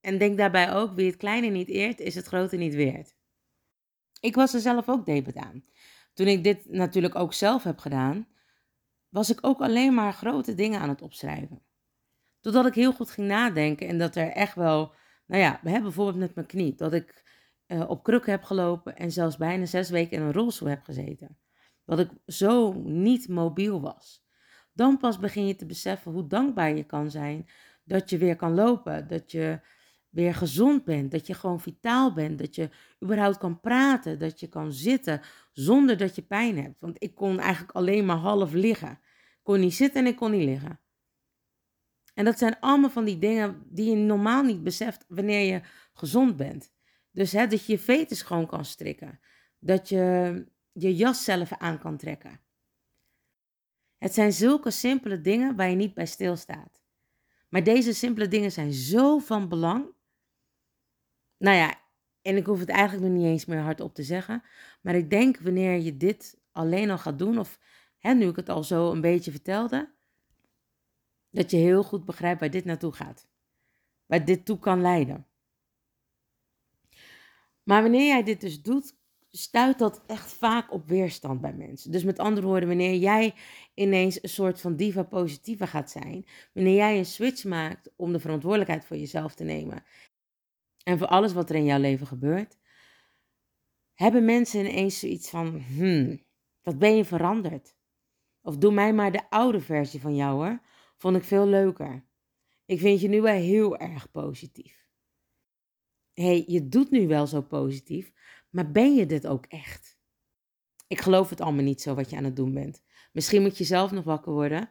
En 0.01 0.17
denk 0.17 0.38
daarbij 0.38 0.74
ook, 0.74 0.96
wie 0.96 1.06
het 1.06 1.17
kleine 1.17 1.48
niet 1.48 1.70
eert, 1.70 2.00
is 2.00 2.15
het 2.15 2.25
grote 2.25 2.56
niet 2.56 2.74
weert. 2.74 3.15
Ik 4.20 4.36
was 4.36 4.53
er 4.53 4.60
zelf 4.60 4.89
ook 4.89 5.06
debet 5.06 5.36
aan. 5.36 5.63
Toen 6.17 6.27
ik 6.27 6.43
dit 6.43 6.69
natuurlijk 6.69 7.15
ook 7.15 7.33
zelf 7.33 7.63
heb 7.63 7.77
gedaan, 7.77 8.27
was 9.09 9.29
ik 9.29 9.38
ook 9.41 9.62
alleen 9.62 9.93
maar 9.93 10.13
grote 10.13 10.53
dingen 10.55 10.79
aan 10.79 10.89
het 10.89 11.01
opschrijven. 11.01 11.62
Totdat 12.39 12.65
ik 12.65 12.74
heel 12.74 12.93
goed 12.93 13.09
ging 13.09 13.27
nadenken 13.27 13.88
en 13.88 13.97
dat 13.97 14.15
er 14.15 14.31
echt 14.31 14.55
wel 14.55 14.93
Nou 15.27 15.41
ja, 15.41 15.59
bijvoorbeeld 15.63 16.17
met 16.17 16.36
mijn 16.36 16.47
knie, 16.47 16.75
dat 16.75 16.93
ik 16.93 17.24
uh, 17.67 17.89
op 17.89 18.03
krukken 18.03 18.31
heb 18.31 18.43
gelopen 18.43 18.95
en 18.95 19.12
zelfs 19.12 19.38
bijna 19.38 19.65
zes 19.65 19.89
weken 19.89 20.17
in 20.17 20.24
een 20.24 20.33
rolstoel 20.33 20.69
heb 20.69 20.83
gezeten. 20.83 21.38
Dat 21.86 22.00
ik 22.00 22.09
zo 22.25 22.74
niet 22.74 23.27
mobiel 23.27 23.81
was. 23.81 24.25
Dan 24.74 24.97
pas 24.97 25.19
begin 25.19 25.47
je 25.47 25.55
te 25.55 25.65
beseffen 25.65 26.12
hoe 26.12 26.27
dankbaar 26.27 26.75
je 26.75 26.83
kan 26.83 27.12
zijn 27.12 27.50
dat 27.83 28.09
je 28.09 28.17
weer 28.17 28.36
kan 28.36 28.53
lopen, 28.53 29.07
dat 29.07 29.31
je 29.31 29.59
weer 30.17 30.36
gezond 30.36 30.83
bent, 30.83 31.12
dat 31.12 31.27
je 31.27 31.33
gewoon 31.33 31.59
vitaal 31.59 32.13
bent, 32.13 32.39
dat 32.39 32.55
je 32.55 32.69
überhaupt 33.03 33.38
kan 33.38 33.59
praten, 33.59 34.19
dat 34.19 34.39
je 34.39 34.47
kan 34.47 34.74
zitten 34.74 35.21
zonder 35.51 35.97
dat 35.97 36.15
je 36.15 36.21
pijn 36.21 36.57
hebt. 36.57 36.79
Want 36.79 37.03
ik 37.03 37.15
kon 37.15 37.39
eigenlijk 37.39 37.71
alleen 37.71 38.05
maar 38.05 38.17
half 38.17 38.53
liggen. 38.53 38.91
Ik 38.91 39.43
kon 39.43 39.59
niet 39.59 39.74
zitten 39.74 40.01
en 40.01 40.07
ik 40.07 40.15
kon 40.15 40.31
niet 40.31 40.43
liggen. 40.43 40.79
En 42.13 42.25
dat 42.25 42.38
zijn 42.38 42.59
allemaal 42.59 42.89
van 42.89 43.05
die 43.05 43.17
dingen 43.17 43.63
die 43.65 43.89
je 43.89 43.95
normaal 43.95 44.43
niet 44.43 44.63
beseft 44.63 45.05
wanneer 45.07 45.53
je 45.53 45.62
gezond 45.93 46.38
bent. 46.38 46.71
Dus 47.12 47.31
hè, 47.31 47.47
dat 47.47 47.65
je 47.65 47.71
je 47.71 47.79
vetus 47.79 48.21
gewoon 48.21 48.47
kan 48.47 48.65
strikken. 48.65 49.19
Dat 49.59 49.89
je 49.89 50.45
je 50.71 50.95
jas 50.95 51.24
zelf 51.24 51.53
aan 51.53 51.79
kan 51.79 51.97
trekken. 51.97 52.39
Het 53.97 54.13
zijn 54.13 54.33
zulke 54.33 54.71
simpele 54.71 55.21
dingen 55.21 55.55
waar 55.55 55.69
je 55.69 55.75
niet 55.75 55.93
bij 55.93 56.05
stilstaat. 56.05 56.81
Maar 57.50 57.63
deze 57.63 57.93
simpele 57.93 58.27
dingen 58.27 58.51
zijn 58.51 58.74
zo 58.74 59.17
van 59.17 59.50
belang. 59.50 59.95
Nou 61.38 61.58
ja, 61.58 61.75
en 62.22 62.38
ik 62.38 62.46
hoef 62.46 62.60
het 62.60 62.70
eigenlijk 62.70 63.08
nog 63.08 63.17
niet 63.17 63.27
eens 63.27 63.46
meer 63.46 63.60
hardop 63.60 63.94
te 63.94 64.03
zeggen. 64.03 64.44
Maar 64.82 64.96
ik 64.96 65.10
denk 65.10 65.38
wanneer 65.38 65.79
je 65.79 65.98
dit 65.98 66.39
alleen 66.51 66.89
al 66.89 66.98
gaat 66.98 67.20
doen, 67.20 67.39
of 67.39 67.60
hè, 67.98 68.13
nu 68.13 68.27
ik 68.27 68.36
het 68.36 68.50
al 68.50 68.63
zo 68.63 68.91
een 68.91 69.01
beetje 69.01 69.32
vertelde, 69.32 69.89
dat 71.29 71.51
je 71.51 71.58
heel 71.58 71.84
goed 71.84 72.06
begrijpt 72.06 72.39
waar 72.39 72.50
dit 72.50 72.65
naartoe 72.65 72.91
gaat. 72.91 73.27
Waar 74.06 74.25
dit 74.25 74.46
toe 74.46 74.60
kan 74.60 74.82
leiden. 74.82 75.27
Maar 77.63 77.82
wanneer 77.82 78.08
jij 78.08 78.24
dit 78.24 78.41
dus 78.41 78.62
doet, 78.62 78.96
stuit 79.29 79.79
dat 79.79 80.03
echt 80.08 80.34
vaak 80.34 80.72
op 80.74 80.88
weerstand 80.88 81.41
bij 81.41 81.53
mensen. 81.53 81.91
Dus 81.91 82.03
met 82.03 82.20
andere 82.20 82.48
woorden, 82.48 82.67
wanneer 82.67 82.96
jij 82.96 83.34
ineens 83.74 84.24
een 84.24 84.29
soort 84.29 84.62
van 84.62 84.75
diva 84.75 85.03
positiva 85.03 85.65
gaat 85.65 85.91
zijn, 85.91 86.25
wanneer 86.53 86.75
jij 86.75 86.98
een 86.98 87.06
switch 87.06 87.44
maakt 87.44 87.91
om 87.96 88.12
de 88.12 88.20
verantwoordelijkheid 88.20 88.86
voor 88.86 88.98
jezelf 88.98 89.36
te 89.36 89.44
nemen 89.44 89.84
en 90.88 90.98
voor 90.98 91.08
alles 91.08 91.34
wat 91.34 91.50
er 91.50 91.56
in 91.56 91.65
jouw 91.65 91.79
leven 91.79 92.08
gebeurt, 92.08 92.58
hebben 93.94 94.25
mensen 94.25 94.60
ineens 94.60 95.00
zoiets 95.00 95.29
van, 95.29 95.62
hmm, 95.62 96.24
wat 96.62 96.79
ben 96.79 96.96
je 96.96 97.06
veranderd? 97.06 97.75
Of 98.41 98.58
doe 98.58 98.72
mij 98.72 98.94
maar 98.94 99.12
de 99.12 99.29
oude 99.29 99.60
versie 99.60 100.01
van 100.01 100.15
jou 100.15 100.46
hoor, 100.46 100.62
vond 100.98 101.15
ik 101.15 101.24
veel 101.24 101.48
leuker. 101.48 102.06
Ik 102.65 102.79
vind 102.79 103.01
je 103.01 103.08
nu 103.08 103.22
wel 103.22 103.34
heel 103.34 103.77
erg 103.77 104.12
positief 104.12 104.88
hey, 106.22 106.44
je 106.48 106.67
doet 106.67 106.91
nu 106.91 107.08
wel 107.08 107.27
zo 107.27 107.41
positief, 107.41 108.12
maar 108.50 108.72
ben 108.72 108.96
je 108.96 109.06
dit 109.06 109.27
ook 109.27 109.46
echt? 109.46 109.98
Ik 110.88 111.01
geloof 111.01 111.29
het 111.29 111.41
allemaal 111.41 111.63
niet 111.63 111.82
zo 111.82 111.96
wat 111.96 112.10
je 112.10 112.17
aan 112.17 112.24
het 112.24 112.36
doen 112.36 112.53
bent. 112.53 112.84
Misschien 113.12 113.41
moet 113.41 113.58
je 113.58 113.63
zelf 113.63 113.91
nog 113.91 114.03
wakker 114.03 114.32
worden, 114.32 114.70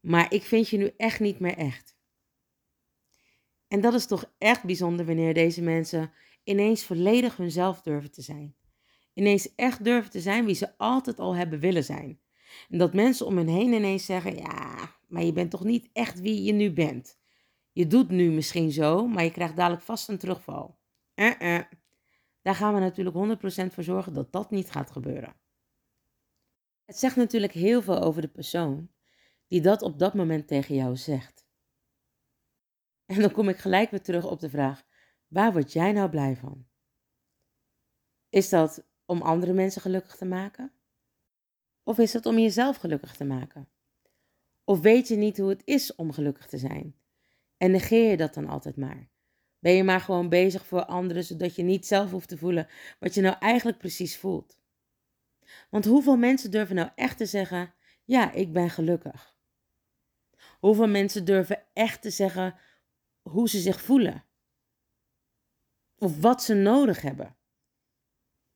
maar 0.00 0.32
ik 0.32 0.42
vind 0.42 0.68
je 0.68 0.76
nu 0.76 0.92
echt 0.96 1.20
niet 1.20 1.38
meer 1.38 1.56
echt. 1.56 1.96
En 3.72 3.80
dat 3.80 3.94
is 3.94 4.06
toch 4.06 4.32
echt 4.38 4.64
bijzonder 4.64 5.06
wanneer 5.06 5.34
deze 5.34 5.62
mensen 5.62 6.12
ineens 6.44 6.84
volledig 6.84 7.36
hunzelf 7.36 7.82
durven 7.82 8.10
te 8.10 8.22
zijn. 8.22 8.54
Ineens 9.14 9.54
echt 9.54 9.84
durven 9.84 10.10
te 10.10 10.20
zijn 10.20 10.44
wie 10.44 10.54
ze 10.54 10.78
altijd 10.78 11.20
al 11.20 11.34
hebben 11.34 11.58
willen 11.58 11.84
zijn. 11.84 12.20
En 12.68 12.78
dat 12.78 12.94
mensen 12.94 13.26
om 13.26 13.36
hen 13.36 13.48
heen 13.48 13.72
ineens 13.72 14.04
zeggen: 14.04 14.36
Ja, 14.36 14.90
maar 15.08 15.22
je 15.22 15.32
bent 15.32 15.50
toch 15.50 15.64
niet 15.64 15.88
echt 15.92 16.20
wie 16.20 16.42
je 16.42 16.52
nu 16.52 16.72
bent. 16.72 17.18
Je 17.72 17.86
doet 17.86 18.08
nu 18.08 18.30
misschien 18.30 18.72
zo, 18.72 19.06
maar 19.06 19.24
je 19.24 19.30
krijgt 19.30 19.56
dadelijk 19.56 19.82
vast 19.82 20.08
een 20.08 20.18
terugval. 20.18 20.78
Uh 21.14 21.40
-uh. 21.40 21.60
Daar 22.42 22.54
gaan 22.54 22.74
we 22.74 22.80
natuurlijk 22.80 23.16
100% 23.70 23.72
voor 23.74 23.84
zorgen 23.84 24.14
dat 24.14 24.32
dat 24.32 24.50
niet 24.50 24.70
gaat 24.70 24.90
gebeuren. 24.90 25.34
Het 26.84 26.96
zegt 26.96 27.16
natuurlijk 27.16 27.52
heel 27.52 27.82
veel 27.82 28.00
over 28.00 28.22
de 28.22 28.28
persoon 28.28 28.90
die 29.48 29.60
dat 29.60 29.82
op 29.82 29.98
dat 29.98 30.14
moment 30.14 30.46
tegen 30.46 30.74
jou 30.74 30.96
zegt. 30.96 31.41
En 33.12 33.20
dan 33.20 33.32
kom 33.32 33.48
ik 33.48 33.58
gelijk 33.58 33.90
weer 33.90 34.02
terug 34.02 34.24
op 34.24 34.40
de 34.40 34.50
vraag: 34.50 34.82
waar 35.26 35.52
word 35.52 35.72
jij 35.72 35.92
nou 35.92 36.10
blij 36.10 36.36
van? 36.36 36.66
Is 38.28 38.48
dat 38.48 38.84
om 39.04 39.22
andere 39.22 39.52
mensen 39.52 39.80
gelukkig 39.80 40.16
te 40.16 40.24
maken? 40.24 40.72
Of 41.82 41.98
is 41.98 42.12
dat 42.12 42.26
om 42.26 42.38
jezelf 42.38 42.76
gelukkig 42.76 43.16
te 43.16 43.24
maken? 43.24 43.68
Of 44.64 44.80
weet 44.80 45.08
je 45.08 45.16
niet 45.16 45.38
hoe 45.38 45.48
het 45.48 45.62
is 45.64 45.94
om 45.94 46.12
gelukkig 46.12 46.46
te 46.46 46.58
zijn? 46.58 46.96
En 47.56 47.70
negeer 47.70 48.10
je 48.10 48.16
dat 48.16 48.34
dan 48.34 48.48
altijd 48.48 48.76
maar? 48.76 49.10
Ben 49.58 49.72
je 49.72 49.84
maar 49.84 50.00
gewoon 50.00 50.28
bezig 50.28 50.66
voor 50.66 50.84
anderen, 50.84 51.24
zodat 51.24 51.54
je 51.56 51.62
niet 51.62 51.86
zelf 51.86 52.10
hoeft 52.10 52.28
te 52.28 52.38
voelen 52.38 52.68
wat 53.00 53.14
je 53.14 53.20
nou 53.20 53.36
eigenlijk 53.38 53.78
precies 53.78 54.16
voelt. 54.16 54.58
Want 55.70 55.84
hoeveel 55.84 56.16
mensen 56.16 56.50
durven 56.50 56.76
nou 56.76 56.90
echt 56.94 57.16
te 57.16 57.26
zeggen: 57.26 57.74
Ja, 58.04 58.32
ik 58.32 58.52
ben 58.52 58.70
gelukkig? 58.70 59.36
Hoeveel 60.58 60.88
mensen 60.88 61.24
durven 61.24 61.62
echt 61.72 62.02
te 62.02 62.10
zeggen 62.10 62.54
hoe 63.22 63.48
ze 63.48 63.58
zich 63.58 63.80
voelen? 63.80 64.24
Of 65.98 66.20
wat 66.20 66.42
ze 66.42 66.54
nodig 66.54 67.00
hebben? 67.00 67.36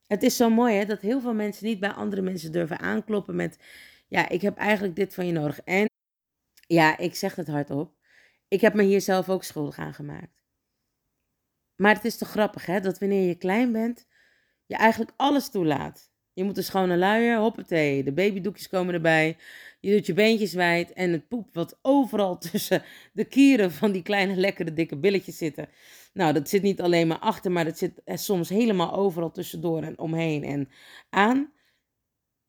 Het 0.06 0.22
is 0.22 0.36
zo 0.36 0.50
mooi 0.50 0.74
hè, 0.74 0.84
dat 0.84 1.00
heel 1.00 1.20
veel 1.20 1.34
mensen 1.34 1.66
niet 1.66 1.80
bij 1.80 1.90
andere 1.90 2.22
mensen 2.22 2.52
durven 2.52 2.78
aankloppen 2.78 3.36
met: 3.36 3.58
Ja, 4.08 4.28
ik 4.28 4.40
heb 4.40 4.56
eigenlijk 4.56 4.96
dit 4.96 5.14
van 5.14 5.26
je 5.26 5.32
nodig. 5.32 5.60
En 5.60 5.88
ja, 6.66 6.98
ik 6.98 7.14
zeg 7.14 7.34
het 7.34 7.48
hardop. 7.48 7.96
Ik 8.48 8.60
heb 8.60 8.74
me 8.74 8.82
hier 8.82 9.00
zelf 9.00 9.28
ook 9.28 9.44
schuldig 9.44 9.78
aan 9.78 9.94
gemaakt. 9.94 10.44
Maar 11.76 11.94
het 11.94 12.04
is 12.04 12.18
toch 12.18 12.28
grappig, 12.28 12.66
hè? 12.66 12.80
Dat 12.80 12.98
wanneer 12.98 13.28
je 13.28 13.34
klein 13.34 13.72
bent, 13.72 14.06
je 14.66 14.76
eigenlijk 14.76 15.12
alles 15.16 15.48
toelaat. 15.48 16.10
Je 16.36 16.44
moet 16.44 16.56
een 16.56 16.64
schone 16.64 16.96
luier, 16.96 17.38
hoppatee, 17.38 18.04
de 18.04 18.12
babydoekjes 18.12 18.68
komen 18.68 18.94
erbij. 18.94 19.36
Je 19.80 19.92
doet 19.92 20.06
je 20.06 20.12
beentjes 20.12 20.52
wijd 20.52 20.92
en 20.92 21.12
het 21.12 21.28
poep 21.28 21.54
wat 21.54 21.78
overal 21.82 22.38
tussen 22.50 22.82
de 23.12 23.24
kieren 23.24 23.72
van 23.72 23.92
die 23.92 24.02
kleine 24.02 24.36
lekkere 24.36 24.72
dikke 24.72 24.96
billetjes 24.96 25.36
zitten. 25.36 25.68
Nou, 26.12 26.32
dat 26.32 26.48
zit 26.48 26.62
niet 26.62 26.80
alleen 26.80 27.06
maar 27.06 27.18
achter, 27.18 27.52
maar 27.52 27.64
dat 27.64 27.78
zit 27.78 28.02
soms 28.04 28.48
helemaal 28.48 28.92
overal 28.92 29.30
tussendoor 29.30 29.82
en 29.82 29.98
omheen 29.98 30.44
en 30.44 30.68
aan. 31.10 31.52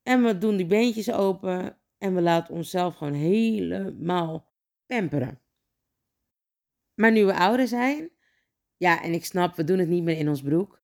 En 0.04 0.24
we 0.24 0.38
doen 0.38 0.58
die 0.58 0.66
beentjes 0.66 1.12
open 1.12 1.78
en 1.98 2.16
we 2.16 2.22
laten 2.22 2.56
onszelf 2.56 2.96
gewoon 2.96 3.14
helemaal 3.14 4.54
pamperen. 4.86 5.42
Maar 6.94 7.12
nu 7.12 7.26
we 7.26 7.36
ouder 7.36 7.68
zijn, 7.68 8.10
ja, 8.78 9.04
en 9.04 9.14
ik 9.14 9.26
snap, 9.26 9.56
we 9.56 9.64
doen 9.64 9.80
het 9.80 9.90
niet 9.90 10.04
meer 10.04 10.18
in 10.18 10.30
ons 10.30 10.42
broek. 10.42 10.82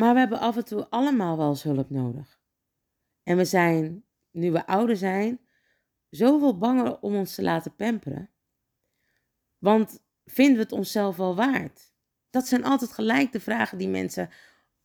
Maar 0.00 0.12
we 0.12 0.18
hebben 0.18 0.40
af 0.40 0.56
en 0.56 0.64
toe 0.64 0.88
allemaal 0.88 1.36
wel 1.36 1.48
eens 1.48 1.62
hulp 1.62 1.90
nodig. 1.90 2.40
En 3.22 3.36
we 3.36 3.44
zijn, 3.44 4.04
nu 4.30 4.52
we 4.52 4.66
ouder 4.66 4.96
zijn, 4.96 5.40
zoveel 6.08 6.58
banger 6.58 7.00
om 7.00 7.14
ons 7.14 7.34
te 7.34 7.42
laten 7.42 7.74
pamperen. 7.74 8.30
Want 9.58 10.02
vinden 10.24 10.56
we 10.56 10.62
het 10.62 10.72
onszelf 10.72 11.16
wel 11.16 11.34
waard? 11.34 11.92
Dat 12.30 12.46
zijn 12.46 12.64
altijd 12.64 12.92
gelijk 12.92 13.32
de 13.32 13.40
vragen 13.40 13.78
die 13.78 13.88
mensen 13.88 14.30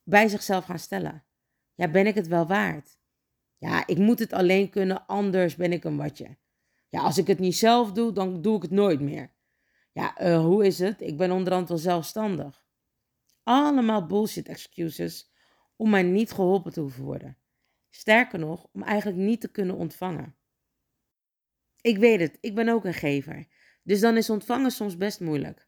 bij 0.03 0.27
zichzelf 0.27 0.65
gaan 0.65 0.79
stellen. 0.79 1.23
Ja, 1.73 1.87
ben 1.87 2.07
ik 2.07 2.15
het 2.15 2.27
wel 2.27 2.47
waard? 2.47 2.97
Ja, 3.57 3.87
ik 3.87 3.97
moet 3.97 4.19
het 4.19 4.33
alleen 4.33 4.69
kunnen, 4.69 5.05
anders 5.07 5.55
ben 5.55 5.71
ik 5.71 5.83
een 5.83 5.97
watje. 5.97 6.37
Ja, 6.89 7.01
als 7.01 7.17
ik 7.17 7.27
het 7.27 7.39
niet 7.39 7.55
zelf 7.55 7.91
doe, 7.91 8.11
dan 8.11 8.41
doe 8.41 8.55
ik 8.55 8.61
het 8.61 8.71
nooit 8.71 8.99
meer. 8.99 9.31
Ja, 9.91 10.21
uh, 10.21 10.39
hoe 10.39 10.65
is 10.65 10.79
het? 10.79 11.01
Ik 11.01 11.17
ben 11.17 11.31
onderhand 11.31 11.69
wel 11.69 11.77
zelfstandig. 11.77 12.64
Allemaal 13.45 14.05
bullshit 14.05 14.47
excuses 14.47 15.31
om 15.75 15.89
maar 15.89 16.03
niet 16.03 16.31
geholpen 16.31 16.71
te 16.71 16.79
hoeven 16.79 17.03
worden. 17.03 17.37
Sterker 17.89 18.39
nog, 18.39 18.67
om 18.71 18.83
eigenlijk 18.83 19.17
niet 19.17 19.41
te 19.41 19.51
kunnen 19.51 19.75
ontvangen. 19.75 20.35
Ik 21.81 21.97
weet 21.97 22.19
het, 22.19 22.37
ik 22.41 22.55
ben 22.55 22.69
ook 22.69 22.85
een 22.85 22.93
gever. 22.93 23.47
Dus 23.83 23.99
dan 23.99 24.17
is 24.17 24.29
ontvangen 24.29 24.71
soms 24.71 24.97
best 24.97 25.19
moeilijk. 25.19 25.67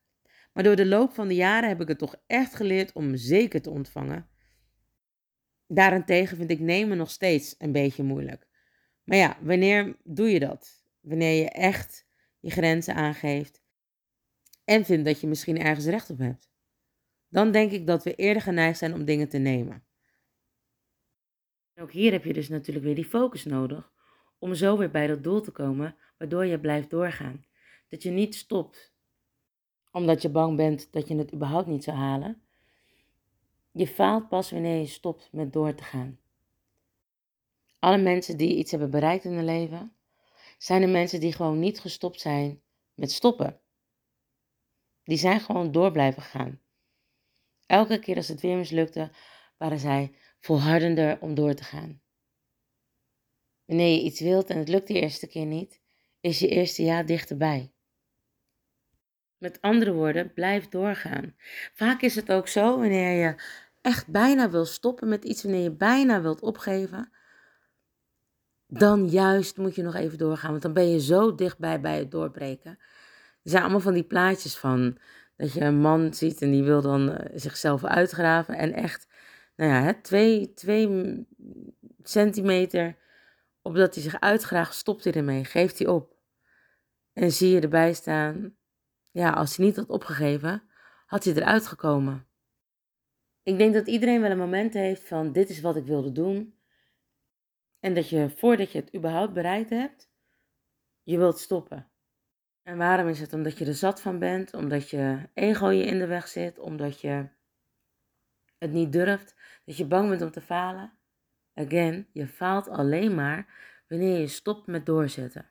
Maar 0.53 0.63
door 0.63 0.75
de 0.75 0.85
loop 0.85 1.13
van 1.13 1.27
de 1.27 1.35
jaren 1.35 1.69
heb 1.69 1.81
ik 1.81 1.87
het 1.87 1.97
toch 1.97 2.15
echt 2.27 2.55
geleerd 2.55 2.93
om 2.93 3.15
zeker 3.15 3.61
te 3.61 3.69
ontvangen. 3.69 4.29
Daarentegen 5.67 6.37
vind 6.37 6.51
ik 6.51 6.59
nemen 6.59 6.97
nog 6.97 7.11
steeds 7.11 7.55
een 7.57 7.71
beetje 7.71 8.03
moeilijk. 8.03 8.47
Maar 9.03 9.17
ja, 9.17 9.37
wanneer 9.41 9.97
doe 10.03 10.29
je 10.29 10.39
dat? 10.39 10.83
Wanneer 11.01 11.43
je 11.43 11.49
echt 11.49 12.07
je 12.39 12.49
grenzen 12.49 12.95
aangeeft 12.95 13.61
en 14.63 14.85
vindt 14.85 15.05
dat 15.05 15.21
je 15.21 15.27
misschien 15.27 15.59
ergens 15.59 15.85
recht 15.85 16.09
op 16.09 16.17
hebt. 16.17 16.49
Dan 17.29 17.51
denk 17.51 17.71
ik 17.71 17.87
dat 17.87 18.03
we 18.03 18.15
eerder 18.15 18.41
geneigd 18.41 18.77
zijn 18.77 18.93
om 18.93 19.05
dingen 19.05 19.29
te 19.29 19.37
nemen. 19.37 19.83
ook 21.75 21.91
hier 21.91 22.11
heb 22.11 22.23
je 22.23 22.33
dus 22.33 22.49
natuurlijk 22.49 22.85
weer 22.85 22.95
die 22.95 23.05
focus 23.05 23.45
nodig 23.45 23.91
om 24.39 24.55
zo 24.55 24.77
weer 24.77 24.91
bij 24.91 25.07
dat 25.07 25.23
doel 25.23 25.41
te 25.41 25.51
komen, 25.51 25.95
waardoor 26.17 26.45
je 26.45 26.59
blijft 26.59 26.89
doorgaan. 26.89 27.45
Dat 27.89 28.03
je 28.03 28.09
niet 28.09 28.35
stopt 28.35 28.95
omdat 29.91 30.21
je 30.21 30.29
bang 30.29 30.55
bent 30.57 30.91
dat 30.91 31.07
je 31.07 31.15
het 31.15 31.33
überhaupt 31.33 31.67
niet 31.67 31.83
zou 31.83 31.97
halen. 31.97 32.41
Je 33.71 33.87
faalt 33.87 34.29
pas 34.29 34.51
wanneer 34.51 34.79
je 34.79 34.85
stopt 34.85 35.29
met 35.31 35.53
door 35.53 35.75
te 35.75 35.83
gaan. 35.83 36.19
Alle 37.79 37.97
mensen 37.97 38.37
die 38.37 38.55
iets 38.55 38.71
hebben 38.71 38.89
bereikt 38.89 39.23
in 39.23 39.33
hun 39.33 39.45
leven, 39.45 39.95
zijn 40.57 40.81
de 40.81 40.87
mensen 40.87 41.19
die 41.19 41.33
gewoon 41.33 41.59
niet 41.59 41.79
gestopt 41.79 42.21
zijn 42.21 42.61
met 42.93 43.11
stoppen. 43.11 43.59
Die 45.03 45.17
zijn 45.17 45.39
gewoon 45.39 45.71
door 45.71 45.91
blijven 45.91 46.21
gaan. 46.21 46.59
Elke 47.67 47.99
keer 47.99 48.15
als 48.15 48.27
het 48.27 48.41
weer 48.41 48.57
mislukte, 48.57 49.11
waren 49.57 49.79
zij 49.79 50.15
volhardender 50.39 51.17
om 51.21 51.35
door 51.35 51.53
te 51.53 51.63
gaan. 51.63 52.01
Wanneer 53.65 53.95
je 53.95 54.01
iets 54.01 54.19
wilt 54.19 54.49
en 54.49 54.57
het 54.57 54.69
lukt 54.69 54.87
de 54.87 54.99
eerste 54.99 55.27
keer 55.27 55.45
niet, 55.45 55.81
is 56.21 56.39
je 56.39 56.47
eerste 56.47 56.83
ja 56.83 57.03
dichterbij. 57.03 57.71
Met 59.37 59.61
andere 59.61 59.93
woorden, 59.93 60.33
blijf 60.33 60.67
doorgaan. 60.67 61.35
Vaak 61.73 62.01
is 62.01 62.15
het 62.15 62.31
ook 62.31 62.47
zo, 62.47 62.79
wanneer 62.79 63.25
je 63.25 63.41
echt 63.81 64.07
bijna 64.07 64.49
wil 64.49 64.65
stoppen 64.65 65.07
met 65.07 65.23
iets, 65.25 65.43
wanneer 65.43 65.61
je 65.61 65.71
bijna 65.71 66.21
wilt 66.21 66.41
opgeven, 66.41 67.11
dan 68.67 69.09
juist 69.09 69.57
moet 69.57 69.75
je 69.75 69.83
nog 69.83 69.95
even 69.95 70.17
doorgaan, 70.17 70.49
want 70.49 70.61
dan 70.61 70.73
ben 70.73 70.89
je 70.89 70.99
zo 70.99 71.35
dichtbij 71.35 71.81
bij 71.81 71.97
het 71.97 72.11
doorbreken. 72.11 72.71
Er 73.43 73.53
zijn 73.53 73.61
allemaal 73.61 73.79
van 73.79 73.93
die 73.93 74.03
plaatjes 74.03 74.57
van 74.57 74.97
dat 75.37 75.53
je 75.53 75.61
een 75.61 75.79
man 75.79 76.13
ziet 76.13 76.41
en 76.41 76.51
die 76.51 76.63
wil 76.63 76.81
dan 76.81 77.09
uh, 77.09 77.17
zichzelf 77.33 77.83
uitgraven 77.83 78.55
en 78.55 78.73
echt, 78.73 79.07
nou 79.55 79.71
ja, 79.71 79.93
twee, 80.01 80.53
twee 80.53 81.25
centimeter 82.03 82.97
opdat 83.61 83.93
hij 83.93 84.03
zich 84.03 84.19
uitgraaft, 84.19 84.73
stopt 84.73 85.03
hij 85.03 85.13
ermee, 85.13 85.45
geeft 85.45 85.79
hij 85.79 85.87
op. 85.87 86.15
En 87.13 87.31
zie 87.31 87.49
je 87.49 87.61
erbij 87.61 87.93
staan, 87.93 88.55
ja, 89.11 89.29
als 89.29 89.55
hij 89.55 89.65
niet 89.65 89.75
had 89.75 89.89
opgegeven, 89.89 90.63
had 91.05 91.23
hij 91.23 91.33
eruit 91.33 91.67
gekomen. 91.67 92.27
Ik 93.43 93.57
denk 93.57 93.73
dat 93.73 93.87
iedereen 93.87 94.21
wel 94.21 94.31
een 94.31 94.37
moment 94.37 94.73
heeft 94.73 95.07
van 95.07 95.31
dit 95.31 95.49
is 95.49 95.61
wat 95.61 95.75
ik 95.75 95.85
wilde 95.85 96.11
doen. 96.11 96.55
En 97.79 97.93
dat 97.93 98.09
je 98.09 98.29
voordat 98.29 98.71
je 98.71 98.79
het 98.79 98.95
überhaupt 98.95 99.33
bereikt 99.33 99.69
hebt, 99.69 100.09
je 101.03 101.17
wilt 101.17 101.39
stoppen. 101.39 101.91
En 102.67 102.77
waarom 102.77 103.07
is 103.07 103.19
het? 103.19 103.33
Omdat 103.33 103.57
je 103.57 103.65
er 103.65 103.73
zat 103.73 104.01
van 104.01 104.19
bent, 104.19 104.53
omdat 104.53 104.89
je 104.89 105.29
ego 105.33 105.69
je 105.69 105.83
in 105.83 105.99
de 105.99 106.05
weg 106.07 106.27
zit, 106.27 106.59
omdat 106.59 107.01
je 107.01 107.27
het 108.57 108.71
niet 108.71 108.91
durft, 108.91 109.35
dat 109.65 109.77
je 109.77 109.85
bang 109.85 110.09
bent 110.09 110.21
om 110.21 110.31
te 110.31 110.41
falen. 110.41 110.91
Again, 111.53 112.07
je 112.11 112.27
faalt 112.27 112.67
alleen 112.67 113.15
maar 113.15 113.47
wanneer 113.87 114.19
je 114.19 114.27
stopt 114.27 114.67
met 114.67 114.85
doorzetten. 114.85 115.49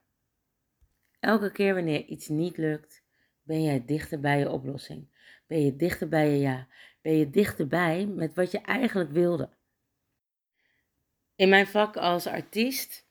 Elke 1.20 1.52
keer 1.52 1.74
wanneer 1.74 2.04
iets 2.04 2.28
niet 2.28 2.56
lukt, 2.56 3.04
ben 3.42 3.62
jij 3.62 3.84
dichter 3.84 4.20
bij 4.20 4.38
je 4.38 4.50
oplossing. 4.50 5.08
Ben 5.46 5.64
je 5.64 5.76
dichter 5.76 6.08
bij 6.08 6.30
je 6.30 6.38
ja. 6.38 6.68
Ben 7.02 7.16
je 7.18 7.30
dichterbij 7.30 8.06
met 8.06 8.34
wat 8.34 8.50
je 8.50 8.60
eigenlijk 8.60 9.10
wilde. 9.10 9.50
In 11.34 11.48
mijn 11.48 11.66
vak 11.66 11.96
als 11.96 12.26
artiest 12.26 13.06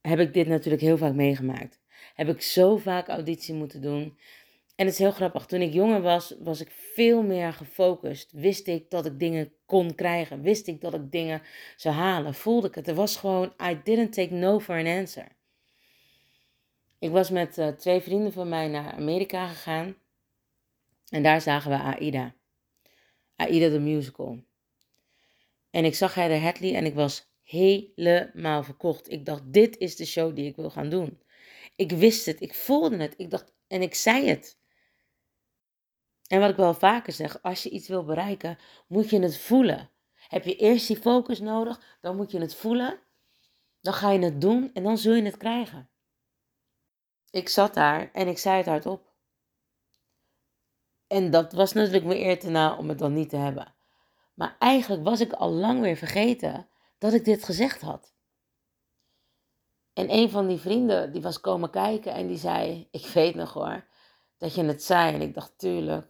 heb 0.00 0.18
ik 0.18 0.32
dit 0.32 0.46
natuurlijk 0.46 0.82
heel 0.82 0.98
vaak 0.98 1.14
meegemaakt. 1.14 1.86
Heb 2.18 2.28
ik 2.28 2.42
zo 2.42 2.76
vaak 2.76 3.08
auditie 3.08 3.54
moeten 3.54 3.82
doen. 3.82 4.18
En 4.76 4.84
het 4.84 4.94
is 4.94 4.98
heel 4.98 5.10
grappig. 5.10 5.46
Toen 5.46 5.60
ik 5.60 5.72
jonger 5.72 6.00
was, 6.00 6.34
was 6.38 6.60
ik 6.60 6.70
veel 6.70 7.22
meer 7.22 7.52
gefocust. 7.52 8.32
Wist 8.32 8.66
ik 8.66 8.90
dat 8.90 9.06
ik 9.06 9.18
dingen 9.18 9.52
kon 9.66 9.94
krijgen. 9.94 10.42
Wist 10.42 10.66
ik 10.66 10.80
dat 10.80 10.94
ik 10.94 11.10
dingen 11.10 11.42
zou 11.76 11.94
halen. 11.94 12.34
Voelde 12.34 12.68
ik 12.68 12.74
het. 12.74 12.88
Er 12.88 12.94
was 12.94 13.16
gewoon, 13.16 13.52
I 13.62 13.80
didn't 13.84 14.12
take 14.12 14.34
no 14.34 14.60
for 14.60 14.74
an 14.74 14.86
answer. 14.86 15.26
Ik 16.98 17.10
was 17.10 17.30
met 17.30 17.58
uh, 17.58 17.68
twee 17.68 18.00
vrienden 18.00 18.32
van 18.32 18.48
mij 18.48 18.68
naar 18.68 18.92
Amerika 18.92 19.46
gegaan. 19.46 19.96
En 21.08 21.22
daar 21.22 21.40
zagen 21.40 21.70
we 21.70 21.76
Aida. 21.76 22.34
Aida 23.36 23.68
the 23.68 23.78
musical. 23.78 24.38
En 25.70 25.84
ik 25.84 25.94
zag 25.94 26.14
Heather 26.14 26.40
Hadley 26.40 26.74
en 26.74 26.84
ik 26.84 26.94
was 26.94 27.30
helemaal 27.42 28.62
verkocht. 28.62 29.10
Ik 29.10 29.26
dacht, 29.26 29.42
dit 29.44 29.78
is 29.78 29.96
de 29.96 30.06
show 30.06 30.36
die 30.36 30.46
ik 30.46 30.56
wil 30.56 30.70
gaan 30.70 30.88
doen. 30.88 31.18
Ik 31.78 31.90
wist 31.90 32.26
het, 32.26 32.40
ik 32.40 32.54
voelde 32.54 32.96
het. 32.96 33.14
Ik 33.16 33.30
dacht, 33.30 33.52
en 33.66 33.82
ik 33.82 33.94
zei 33.94 34.28
het. 34.28 34.58
En 36.26 36.40
wat 36.40 36.50
ik 36.50 36.56
wel 36.56 36.74
vaker 36.74 37.12
zeg, 37.12 37.42
als 37.42 37.62
je 37.62 37.70
iets 37.70 37.88
wil 37.88 38.04
bereiken, 38.04 38.58
moet 38.86 39.10
je 39.10 39.18
het 39.18 39.38
voelen. 39.38 39.90
Heb 40.28 40.44
je 40.44 40.56
eerst 40.56 40.86
die 40.86 40.96
focus 40.96 41.40
nodig, 41.40 41.98
dan 42.00 42.16
moet 42.16 42.30
je 42.30 42.40
het 42.40 42.54
voelen. 42.54 43.00
Dan 43.80 43.92
ga 43.92 44.10
je 44.10 44.18
het 44.18 44.40
doen 44.40 44.70
en 44.74 44.82
dan 44.82 44.98
zul 44.98 45.14
je 45.14 45.22
het 45.22 45.36
krijgen. 45.36 45.90
Ik 47.30 47.48
zat 47.48 47.74
daar 47.74 48.10
en 48.12 48.28
ik 48.28 48.38
zei 48.38 48.56
het 48.56 48.66
hardop. 48.66 49.12
En 51.06 51.30
dat 51.30 51.52
was 51.52 51.72
natuurlijk 51.72 52.04
me 52.04 52.18
eer 52.18 52.38
te 52.38 52.50
na 52.50 52.76
om 52.76 52.88
het 52.88 52.98
dan 52.98 53.12
niet 53.12 53.28
te 53.28 53.36
hebben. 53.36 53.74
Maar 54.34 54.56
eigenlijk 54.58 55.04
was 55.04 55.20
ik 55.20 55.32
al 55.32 55.50
lang 55.50 55.80
weer 55.80 55.96
vergeten 55.96 56.68
dat 56.98 57.12
ik 57.12 57.24
dit 57.24 57.44
gezegd 57.44 57.80
had. 57.80 58.16
En 59.98 60.12
een 60.12 60.30
van 60.30 60.46
die 60.46 60.58
vrienden 60.58 61.12
die 61.12 61.22
was 61.22 61.40
komen 61.40 61.70
kijken 61.70 62.12
en 62.12 62.26
die 62.26 62.36
zei: 62.36 62.88
Ik 62.90 63.06
weet 63.06 63.34
nog 63.34 63.52
hoor, 63.52 63.84
dat 64.36 64.54
je 64.54 64.64
het 64.64 64.82
zei. 64.82 65.14
En 65.14 65.20
ik 65.20 65.34
dacht: 65.34 65.58
Tuurlijk. 65.58 66.06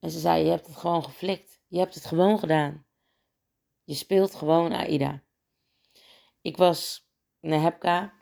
En 0.00 0.10
ze 0.10 0.18
zei: 0.18 0.44
Je 0.44 0.50
hebt 0.50 0.66
het 0.66 0.76
gewoon 0.76 1.04
geflikt. 1.04 1.60
Je 1.66 1.78
hebt 1.78 1.94
het 1.94 2.04
gewoon 2.04 2.38
gedaan. 2.38 2.86
Je 3.84 3.94
speelt 3.94 4.34
gewoon 4.34 4.72
Aida. 4.72 5.22
Ik 6.40 6.56
was 6.56 7.08
naar 7.40 7.60
Hepka. 7.60 8.12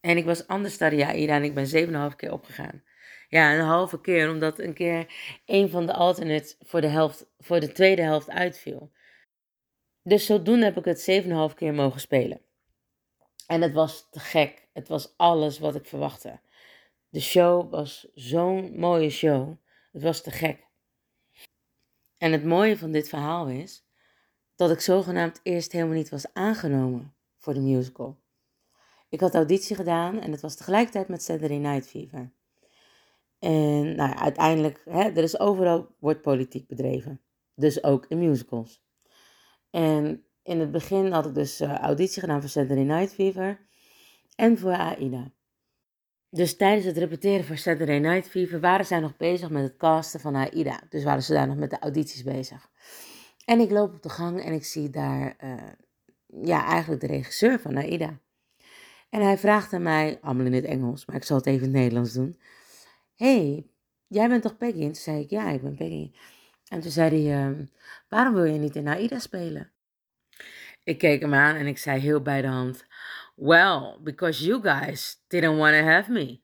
En 0.00 0.16
ik 0.16 0.24
was 0.24 0.46
anders 0.46 0.78
dan 0.78 1.02
Aida 1.02 1.34
en 1.34 1.44
ik 1.44 1.54
ben 1.54 2.10
7,5 2.10 2.16
keer 2.16 2.32
opgegaan. 2.32 2.82
Ja, 3.28 3.54
een 3.54 3.64
halve 3.64 4.00
keer, 4.00 4.30
omdat 4.30 4.58
een 4.58 4.74
keer 4.74 5.06
een 5.46 5.70
van 5.70 5.86
de 5.86 5.92
alternates 5.92 6.56
voor 6.60 6.80
de, 6.80 6.86
helft, 6.86 7.26
voor 7.38 7.60
de 7.60 7.72
tweede 7.72 8.02
helft 8.02 8.30
uitviel. 8.30 8.92
Dus 10.02 10.26
zodoende 10.26 10.64
heb 10.64 10.76
ik 10.76 10.84
het 10.84 11.24
7,5 11.50 11.54
keer 11.54 11.74
mogen 11.74 12.00
spelen. 12.00 12.46
En 13.48 13.62
het 13.62 13.72
was 13.72 14.08
te 14.10 14.20
gek. 14.20 14.68
Het 14.72 14.88
was 14.88 15.14
alles 15.16 15.58
wat 15.58 15.74
ik 15.74 15.86
verwachtte. 15.86 16.40
De 17.08 17.20
show 17.20 17.70
was 17.70 18.08
zo'n 18.14 18.78
mooie 18.78 19.10
show. 19.10 19.56
Het 19.92 20.02
was 20.02 20.22
te 20.22 20.30
gek. 20.30 20.66
En 22.18 22.32
het 22.32 22.44
mooie 22.44 22.78
van 22.78 22.92
dit 22.92 23.08
verhaal 23.08 23.48
is 23.48 23.86
dat 24.54 24.70
ik 24.70 24.80
zogenaamd 24.80 25.40
eerst 25.42 25.72
helemaal 25.72 25.94
niet 25.94 26.08
was 26.08 26.32
aangenomen 26.32 27.14
voor 27.36 27.54
de 27.54 27.60
musical. 27.60 28.20
Ik 29.08 29.20
had 29.20 29.34
auditie 29.34 29.76
gedaan 29.76 30.20
en 30.20 30.32
het 30.32 30.40
was 30.40 30.56
tegelijkertijd 30.56 31.08
met 31.08 31.22
Saturday 31.22 31.58
Night 31.58 31.88
Fever. 31.88 32.32
En 33.38 33.96
nou 33.96 34.10
ja, 34.10 34.16
uiteindelijk, 34.18 34.82
hè, 34.84 35.02
er 35.02 35.22
is 35.22 35.38
overal 35.38 35.94
wordt 35.98 36.22
politiek 36.22 36.66
bedreven. 36.66 37.20
Dus 37.54 37.82
ook 37.82 38.06
in 38.06 38.18
musicals. 38.18 38.82
En 39.70 40.27
in 40.48 40.60
het 40.60 40.70
begin 40.70 41.12
had 41.12 41.26
ik 41.26 41.34
dus 41.34 41.60
uh, 41.60 41.74
auditie 41.74 42.20
gedaan 42.20 42.40
voor 42.40 42.50
Saturday 42.50 42.84
Night 42.84 43.14
Fever 43.14 43.60
en 44.36 44.58
voor 44.58 44.72
AIDA. 44.76 45.30
Dus 46.30 46.56
tijdens 46.56 46.84
het 46.84 46.96
repeteren 46.96 47.44
voor 47.44 47.56
Saturday 47.56 47.98
Night 47.98 48.28
Fever 48.28 48.60
waren 48.60 48.86
zij 48.86 49.00
nog 49.00 49.16
bezig 49.16 49.50
met 49.50 49.62
het 49.62 49.76
casten 49.76 50.20
van 50.20 50.34
AIDA. 50.34 50.80
Dus 50.88 51.04
waren 51.04 51.22
ze 51.22 51.32
daar 51.32 51.46
nog 51.46 51.56
met 51.56 51.70
de 51.70 51.78
audities 51.78 52.22
bezig. 52.22 52.70
En 53.44 53.60
ik 53.60 53.70
loop 53.70 53.94
op 53.94 54.02
de 54.02 54.08
gang 54.08 54.44
en 54.44 54.52
ik 54.52 54.64
zie 54.64 54.90
daar 54.90 55.36
uh, 55.44 55.54
ja, 56.42 56.66
eigenlijk 56.66 57.00
de 57.00 57.06
regisseur 57.06 57.60
van 57.60 57.76
AIDA. 57.76 58.18
En 59.10 59.22
hij 59.22 59.38
vraagt 59.38 59.72
aan 59.72 59.82
mij, 59.82 60.18
allemaal 60.22 60.46
in 60.46 60.52
het 60.52 60.64
Engels, 60.64 61.06
maar 61.06 61.16
ik 61.16 61.24
zal 61.24 61.36
het 61.36 61.46
even 61.46 61.66
in 61.66 61.72
het 61.72 61.80
Nederlands 61.80 62.12
doen. 62.12 62.38
hey, 63.14 63.66
jij 64.06 64.28
bent 64.28 64.42
toch 64.42 64.56
Peggy? 64.56 64.80
En 64.80 64.92
toen 64.92 64.94
zei 64.94 65.20
ik, 65.20 65.30
ja, 65.30 65.50
ik 65.50 65.62
ben 65.62 65.74
Peggy. 65.74 66.12
En 66.68 66.80
toen 66.80 66.90
zei 66.90 67.28
hij, 67.28 67.50
uh, 67.50 67.58
waarom 68.08 68.34
wil 68.34 68.44
je 68.44 68.58
niet 68.58 68.76
in 68.76 68.88
AIDA 68.88 69.18
spelen? 69.18 69.72
Ik 70.88 70.98
keek 70.98 71.20
hem 71.20 71.34
aan 71.34 71.56
en 71.56 71.66
ik 71.66 71.78
zei 71.78 72.00
heel 72.00 72.20
bij 72.20 72.40
de 72.40 72.48
hand, 72.48 72.86
well, 73.34 73.96
because 74.00 74.44
you 74.44 74.62
guys 74.62 75.24
didn't 75.26 75.56
want 75.56 75.74
to 75.74 75.82
have 75.82 76.10
me. 76.10 76.40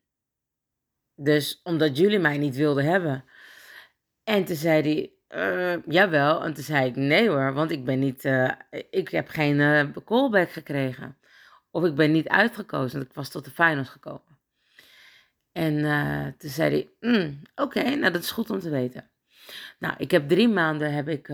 Dus 1.15 1.61
omdat 1.63 1.97
jullie 1.97 2.19
mij 2.19 2.39
niet 2.39 2.57
wilden 2.57 2.85
hebben. 2.85 3.25
En 4.25 4.45
toen 4.45 4.57
zei 4.57 4.83
hij, 4.83 5.13
uh, 5.77 5.83
jawel. 5.87 6.45
En 6.45 6.55
toen 6.55 6.65
zei 6.65 6.87
ik, 6.87 6.97
nee 6.97 7.29
hoor, 7.29 7.53
want 7.53 7.71
ik 7.71 7.85
ben 7.85 7.99
niet, 7.99 8.25
uh, 8.25 8.51
ik 8.91 9.09
heb 9.09 9.29
geen 9.29 9.59
uh, 9.59 9.85
callback 10.05 10.51
gekregen. 10.51 11.17
Of 11.71 11.85
ik 11.85 11.95
ben 11.95 12.13
niet 12.13 12.29
uitgekozen, 12.29 12.99
want 12.99 13.11
ik 13.11 13.17
was 13.17 13.29
tot 13.29 13.45
de 13.45 13.51
finals 13.51 13.89
gekomen. 13.89 14.39
En 15.53 15.75
toen 16.39 16.51
zei 16.51 16.71
hij, 16.71 17.11
mm, 17.11 17.43
oké, 17.55 17.83
nou 17.83 18.13
dat 18.13 18.23
is 18.23 18.31
goed 18.31 18.51
om 18.51 18.59
te 18.59 18.71
weten. 18.71 19.11
Nou, 19.79 19.95
ik 19.97 20.11
heb 20.11 20.29
drie 20.29 20.49
maanden 20.49 20.95
heb 20.95 21.09
ik 21.09 21.29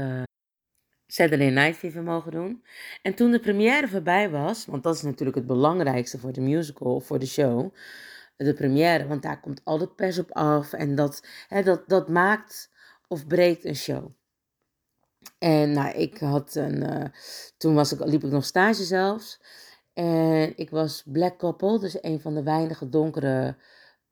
Saturday 1.13 1.51
Night 1.51 1.77
Fever 1.77 2.03
mogen 2.03 2.33
doen. 2.33 2.63
En 3.03 3.15
toen 3.15 3.31
de 3.31 3.41
première 3.41 3.89
voorbij 3.89 4.31
was, 4.31 4.67
want 4.67 4.83
dat 4.83 4.95
is 4.95 5.03
natuurlijk 5.03 5.37
het 5.37 5.47
belangrijkste 5.47 6.19
voor 6.19 6.33
de 6.33 6.41
musical, 6.41 7.01
voor 7.01 7.19
de 7.19 7.27
show, 7.27 7.75
de 8.37 8.55
première, 8.55 9.07
want 9.07 9.23
daar 9.23 9.41
komt 9.41 9.61
al 9.65 9.79
de 9.79 9.89
pers 9.89 10.19
op 10.19 10.33
af 10.33 10.73
en 10.73 10.95
dat, 10.95 11.27
hè, 11.49 11.63
dat, 11.63 11.89
dat 11.89 12.09
maakt 12.09 12.71
of 13.09 13.27
breekt 13.27 13.65
een 13.65 13.77
show. 13.77 14.11
En 15.39 15.73
nou, 15.73 15.95
ik 15.95 16.19
had 16.19 16.55
een, 16.55 16.83
uh, 16.83 17.05
toen 17.57 17.75
was 17.75 17.93
ik, 17.93 18.05
liep 18.05 18.25
ik 18.25 18.31
nog 18.31 18.45
stage 18.45 18.85
zelfs. 18.85 19.41
En 19.93 20.53
ik 20.57 20.71
was 20.71 21.03
Black 21.07 21.39
Couple, 21.39 21.79
dus 21.79 22.03
een 22.03 22.21
van 22.21 22.35
de 22.35 22.43
weinige 22.43 22.89
donkere, 22.89 23.57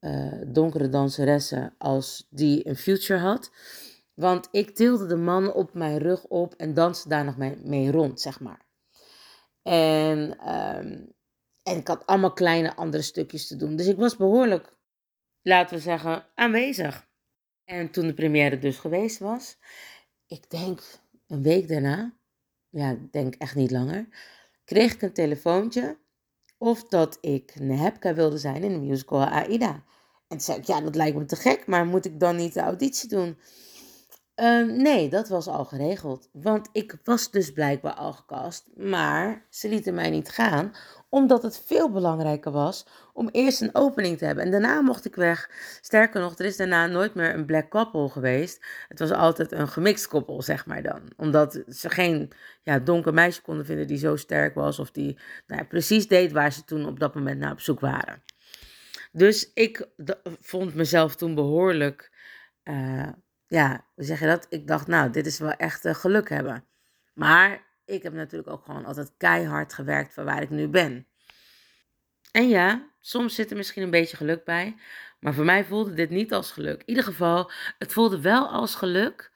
uh, 0.00 0.32
donkere 0.46 0.88
danseressen 0.88 1.74
als 1.78 2.26
die 2.30 2.68
een 2.68 2.76
future 2.76 3.18
had. 3.20 3.50
Want 4.18 4.48
ik 4.50 4.74
tilde 4.74 5.06
de 5.06 5.16
man 5.16 5.52
op 5.52 5.74
mijn 5.74 5.98
rug 5.98 6.24
op 6.24 6.54
en 6.54 6.74
danste 6.74 7.08
daar 7.08 7.24
nog 7.24 7.36
mee, 7.62 7.90
rond, 7.90 8.20
zeg 8.20 8.40
maar. 8.40 8.66
En, 9.62 10.18
um, 10.54 11.14
en 11.62 11.76
ik 11.76 11.88
had 11.88 12.06
allemaal 12.06 12.32
kleine 12.32 12.76
andere 12.76 13.02
stukjes 13.02 13.46
te 13.46 13.56
doen. 13.56 13.76
Dus 13.76 13.86
ik 13.86 13.96
was 13.96 14.16
behoorlijk 14.16 14.76
laten 15.42 15.76
we 15.76 15.82
zeggen, 15.82 16.26
aanwezig. 16.34 17.08
En 17.64 17.90
toen 17.90 18.06
de 18.06 18.14
première 18.14 18.58
dus 18.58 18.78
geweest 18.78 19.18
was, 19.18 19.58
ik 20.26 20.50
denk 20.50 20.82
een 21.26 21.42
week 21.42 21.68
daarna, 21.68 22.18
ja, 22.68 22.90
ik 22.90 23.12
denk 23.12 23.34
echt 23.34 23.54
niet 23.54 23.70
langer, 23.70 24.08
kreeg 24.64 24.94
ik 24.94 25.02
een 25.02 25.12
telefoontje 25.12 25.98
of 26.56 26.84
dat 26.84 27.18
ik 27.20 27.60
Nehebka 27.60 28.14
wilde 28.14 28.38
zijn 28.38 28.62
in 28.62 28.72
de 28.72 28.86
musical 28.86 29.24
Aida. 29.24 29.72
En 29.72 30.36
toen 30.36 30.40
zei 30.40 30.58
ik, 30.58 30.64
ja, 30.64 30.80
dat 30.80 30.94
lijkt 30.94 31.16
me 31.16 31.24
te 31.24 31.36
gek, 31.36 31.66
maar 31.66 31.86
moet 31.86 32.04
ik 32.04 32.20
dan 32.20 32.36
niet 32.36 32.54
de 32.54 32.60
auditie 32.60 33.08
doen? 33.08 33.38
Ehm, 34.38 34.82
nee, 34.82 35.08
dat 35.08 35.28
was 35.28 35.46
al 35.46 35.64
geregeld. 35.64 36.28
Want 36.32 36.68
ik 36.72 36.96
was 37.04 37.30
dus 37.30 37.52
blijkbaar 37.52 37.94
al 37.94 38.12
gecast. 38.12 38.68
Maar 38.76 39.46
ze 39.50 39.68
lieten 39.68 39.94
mij 39.94 40.10
niet 40.10 40.28
gaan. 40.28 40.72
Omdat 41.08 41.42
het 41.42 41.62
veel 41.66 41.90
belangrijker 41.90 42.52
was 42.52 42.86
om 43.12 43.28
eerst 43.28 43.60
een 43.60 43.74
opening 43.74 44.18
te 44.18 44.24
hebben. 44.24 44.44
En 44.44 44.50
daarna 44.50 44.80
mocht 44.80 45.04
ik 45.04 45.14
weg. 45.14 45.50
Sterker 45.80 46.20
nog, 46.20 46.38
er 46.38 46.44
is 46.44 46.56
daarna 46.56 46.86
nooit 46.86 47.14
meer 47.14 47.34
een 47.34 47.46
black 47.46 47.68
couple 47.68 48.08
geweest. 48.08 48.66
Het 48.88 48.98
was 48.98 49.10
altijd 49.10 49.52
een 49.52 49.68
gemixt 49.68 50.08
koppel, 50.08 50.42
zeg 50.42 50.66
maar 50.66 50.82
dan. 50.82 51.00
Omdat 51.16 51.62
ze 51.68 51.90
geen 51.90 52.32
ja, 52.62 52.78
donker 52.78 53.14
meisje 53.14 53.42
konden 53.42 53.66
vinden 53.66 53.86
die 53.86 53.98
zo 53.98 54.16
sterk 54.16 54.54
was. 54.54 54.78
Of 54.78 54.90
die 54.90 55.18
nou 55.46 55.64
precies 55.64 56.08
deed 56.08 56.32
waar 56.32 56.52
ze 56.52 56.64
toen 56.64 56.86
op 56.86 57.00
dat 57.00 57.14
moment 57.14 57.38
naar 57.38 57.52
op 57.52 57.60
zoek 57.60 57.80
waren. 57.80 58.22
Dus 59.12 59.50
ik 59.54 59.88
vond 60.40 60.74
mezelf 60.74 61.16
toen 61.16 61.34
behoorlijk... 61.34 62.16
Uh, 62.64 63.08
ja, 63.48 63.84
hoe 63.94 64.04
zeg 64.04 64.20
je 64.20 64.26
dat? 64.26 64.46
Ik 64.48 64.66
dacht, 64.66 64.86
nou, 64.86 65.10
dit 65.10 65.26
is 65.26 65.38
wel 65.38 65.52
echt 65.52 65.84
uh, 65.84 65.94
geluk 65.94 66.28
hebben. 66.28 66.64
Maar 67.14 67.66
ik 67.84 68.02
heb 68.02 68.12
natuurlijk 68.12 68.50
ook 68.50 68.64
gewoon 68.64 68.84
altijd 68.84 69.12
keihard 69.16 69.72
gewerkt 69.72 70.14
voor 70.14 70.24
waar 70.24 70.42
ik 70.42 70.50
nu 70.50 70.68
ben. 70.68 71.06
En 72.32 72.48
ja, 72.48 72.90
soms 73.00 73.34
zit 73.34 73.50
er 73.50 73.56
misschien 73.56 73.82
een 73.82 73.90
beetje 73.90 74.16
geluk 74.16 74.44
bij. 74.44 74.76
Maar 75.20 75.34
voor 75.34 75.44
mij 75.44 75.64
voelde 75.64 75.94
dit 75.94 76.10
niet 76.10 76.32
als 76.32 76.52
geluk. 76.52 76.80
In 76.80 76.88
ieder 76.88 77.04
geval, 77.04 77.50
het 77.78 77.92
voelde 77.92 78.20
wel 78.20 78.48
als 78.48 78.74
geluk 78.74 79.32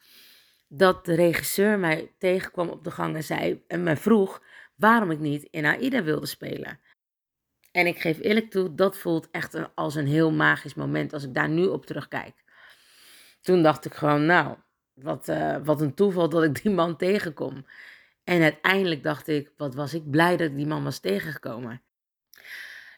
dat 0.68 1.04
de 1.04 1.14
regisseur 1.14 1.78
mij 1.78 2.12
tegenkwam 2.18 2.68
op 2.68 2.84
de 2.84 2.90
gang 2.90 3.16
en 3.16 3.24
zei 3.24 3.64
en 3.66 3.82
me 3.82 3.96
vroeg 3.96 4.42
waarom 4.74 5.10
ik 5.10 5.18
niet 5.18 5.42
in 5.42 5.64
AIDA 5.64 6.02
wilde 6.02 6.26
spelen. 6.26 6.80
En 7.72 7.86
ik 7.86 8.00
geef 8.00 8.18
eerlijk 8.20 8.50
toe, 8.50 8.74
dat 8.74 8.98
voelt 8.98 9.30
echt 9.30 9.74
als 9.74 9.94
een 9.94 10.06
heel 10.06 10.30
magisch 10.30 10.74
moment 10.74 11.12
als 11.12 11.24
ik 11.24 11.34
daar 11.34 11.48
nu 11.48 11.66
op 11.66 11.86
terugkijk 11.86 12.41
toen 13.42 13.62
dacht 13.62 13.84
ik 13.84 13.94
gewoon, 13.94 14.26
nou, 14.26 14.56
wat, 14.94 15.28
uh, 15.28 15.56
wat 15.64 15.80
een 15.80 15.94
toeval 15.94 16.28
dat 16.28 16.42
ik 16.42 16.62
die 16.62 16.72
man 16.72 16.96
tegenkom. 16.96 17.66
En 18.24 18.42
uiteindelijk 18.42 19.02
dacht 19.02 19.28
ik, 19.28 19.52
wat 19.56 19.74
was 19.74 19.94
ik 19.94 20.10
blij 20.10 20.36
dat 20.36 20.50
ik 20.50 20.56
die 20.56 20.66
man 20.66 20.84
was 20.84 20.98
tegengekomen. 20.98 21.82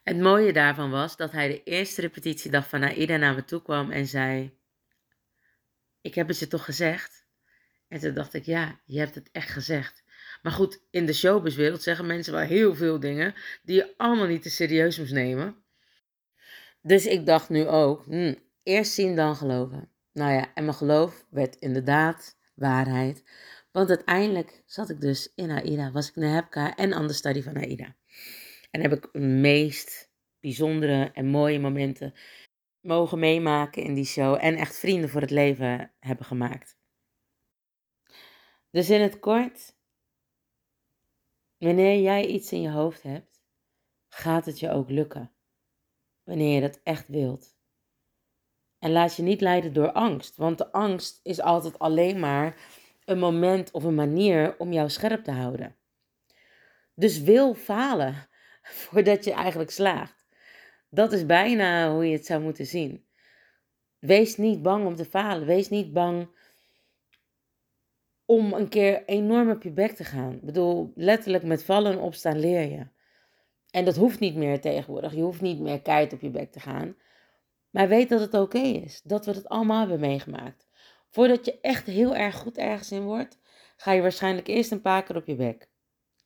Het 0.02 0.18
mooie 0.18 0.52
daarvan 0.52 0.90
was 0.90 1.16
dat 1.16 1.32
hij 1.32 1.48
de 1.48 1.62
eerste 1.62 2.00
repetitiedag 2.00 2.68
van 2.68 2.82
Aida 2.82 3.16
naar 3.16 3.34
me 3.34 3.44
toe 3.44 3.62
kwam 3.62 3.90
en 3.90 4.06
zei: 4.06 4.58
Ik 6.00 6.14
heb 6.14 6.28
het 6.28 6.38
je 6.38 6.46
toch 6.46 6.64
gezegd? 6.64 7.26
En 7.88 8.00
toen 8.00 8.14
dacht 8.14 8.34
ik: 8.34 8.44
Ja, 8.44 8.80
je 8.84 8.98
hebt 8.98 9.14
het 9.14 9.28
echt 9.32 9.50
gezegd. 9.50 10.04
Maar 10.42 10.52
goed, 10.52 10.80
in 10.90 11.06
de 11.06 11.12
showbizwereld 11.12 11.82
zeggen 11.82 12.06
mensen 12.06 12.32
wel 12.32 12.42
heel 12.42 12.74
veel 12.74 13.00
dingen 13.00 13.34
die 13.62 13.76
je 13.76 13.94
allemaal 13.96 14.26
niet 14.26 14.42
te 14.42 14.50
serieus 14.50 14.98
moest 14.98 15.12
nemen. 15.12 15.64
Dus 16.82 17.06
ik 17.06 17.26
dacht 17.26 17.48
nu 17.48 17.66
ook: 17.66 18.04
hm, 18.04 18.34
eerst 18.62 18.92
zien, 18.92 19.16
dan 19.16 19.36
geloven. 19.36 19.93
Nou 20.14 20.32
ja, 20.32 20.54
en 20.54 20.64
mijn 20.64 20.76
geloof 20.76 21.26
werd 21.30 21.56
inderdaad 21.56 22.38
waarheid. 22.54 23.24
Want 23.72 23.88
uiteindelijk 23.88 24.62
zat 24.66 24.90
ik 24.90 25.00
dus 25.00 25.32
in 25.34 25.50
AIDA, 25.50 25.90
was 25.90 26.08
ik 26.08 26.16
Nehebka 26.16 26.76
en 26.76 26.96
understudy 26.96 27.42
van 27.42 27.56
AIDA. 27.56 27.96
En 28.70 28.80
heb 28.80 28.92
ik 28.92 29.08
de 29.12 29.18
meest 29.18 30.10
bijzondere 30.40 31.10
en 31.12 31.26
mooie 31.26 31.58
momenten 31.58 32.14
mogen 32.80 33.18
meemaken 33.18 33.82
in 33.82 33.94
die 33.94 34.04
show. 34.04 34.38
En 34.40 34.56
echt 34.56 34.78
vrienden 34.78 35.10
voor 35.10 35.20
het 35.20 35.30
leven 35.30 35.92
hebben 36.00 36.26
gemaakt. 36.26 36.78
Dus 38.70 38.90
in 38.90 39.00
het 39.00 39.18
kort, 39.18 39.76
wanneer 41.58 42.00
jij 42.00 42.26
iets 42.26 42.52
in 42.52 42.60
je 42.60 42.70
hoofd 42.70 43.02
hebt, 43.02 43.40
gaat 44.08 44.46
het 44.46 44.60
je 44.60 44.70
ook 44.70 44.90
lukken. 44.90 45.32
Wanneer 46.22 46.54
je 46.54 46.60
dat 46.60 46.80
echt 46.82 47.08
wilt. 47.08 47.53
En 48.84 48.92
laat 48.92 49.16
je 49.16 49.22
niet 49.22 49.40
leiden 49.40 49.72
door 49.72 49.92
angst, 49.92 50.36
want 50.36 50.58
de 50.58 50.72
angst 50.72 51.20
is 51.22 51.40
altijd 51.40 51.78
alleen 51.78 52.18
maar 52.18 52.56
een 53.04 53.18
moment 53.18 53.70
of 53.70 53.84
een 53.84 53.94
manier 53.94 54.54
om 54.58 54.72
jou 54.72 54.90
scherp 54.90 55.24
te 55.24 55.30
houden. 55.30 55.76
Dus 56.94 57.20
wil 57.20 57.54
falen 57.54 58.14
voordat 58.80 59.24
je 59.24 59.32
eigenlijk 59.32 59.70
slaagt. 59.70 60.26
Dat 60.90 61.12
is 61.12 61.26
bijna 61.26 61.92
hoe 61.92 62.06
je 62.06 62.16
het 62.16 62.26
zou 62.26 62.42
moeten 62.42 62.66
zien. 62.66 63.06
Wees 63.98 64.36
niet 64.36 64.62
bang 64.62 64.86
om 64.86 64.96
te 64.96 65.04
falen. 65.04 65.46
Wees 65.46 65.68
niet 65.68 65.92
bang 65.92 66.28
om 68.24 68.52
een 68.52 68.68
keer 68.68 69.04
enorm 69.04 69.50
op 69.50 69.62
je 69.62 69.70
bek 69.70 69.92
te 69.92 70.04
gaan. 70.04 70.32
Ik 70.32 70.44
bedoel, 70.44 70.92
letterlijk 70.94 71.44
met 71.44 71.64
vallen 71.64 71.92
en 71.92 71.98
opstaan 71.98 72.38
leer 72.38 72.70
je. 72.70 72.86
En 73.70 73.84
dat 73.84 73.96
hoeft 73.96 74.20
niet 74.20 74.34
meer 74.34 74.60
tegenwoordig. 74.60 75.14
Je 75.14 75.22
hoeft 75.22 75.40
niet 75.40 75.60
meer 75.60 75.82
keihard 75.82 76.12
op 76.12 76.20
je 76.20 76.30
bek 76.30 76.52
te 76.52 76.60
gaan. 76.60 76.96
Maar 77.74 77.88
weet 77.88 78.08
dat 78.08 78.20
het 78.20 78.34
oké 78.34 78.58
is. 78.58 79.00
Dat 79.04 79.26
we 79.26 79.32
het 79.32 79.48
allemaal 79.48 79.78
hebben 79.78 80.00
meegemaakt. 80.00 80.66
Voordat 81.10 81.44
je 81.44 81.60
echt 81.60 81.86
heel 81.86 82.16
erg 82.16 82.36
goed 82.36 82.58
ergens 82.58 82.92
in 82.92 83.02
wordt, 83.02 83.38
ga 83.76 83.92
je 83.92 84.02
waarschijnlijk 84.02 84.46
eerst 84.46 84.70
een 84.70 84.80
paar 84.80 85.02
keer 85.02 85.16
op 85.16 85.26
je 85.26 85.34
bek. 85.34 85.68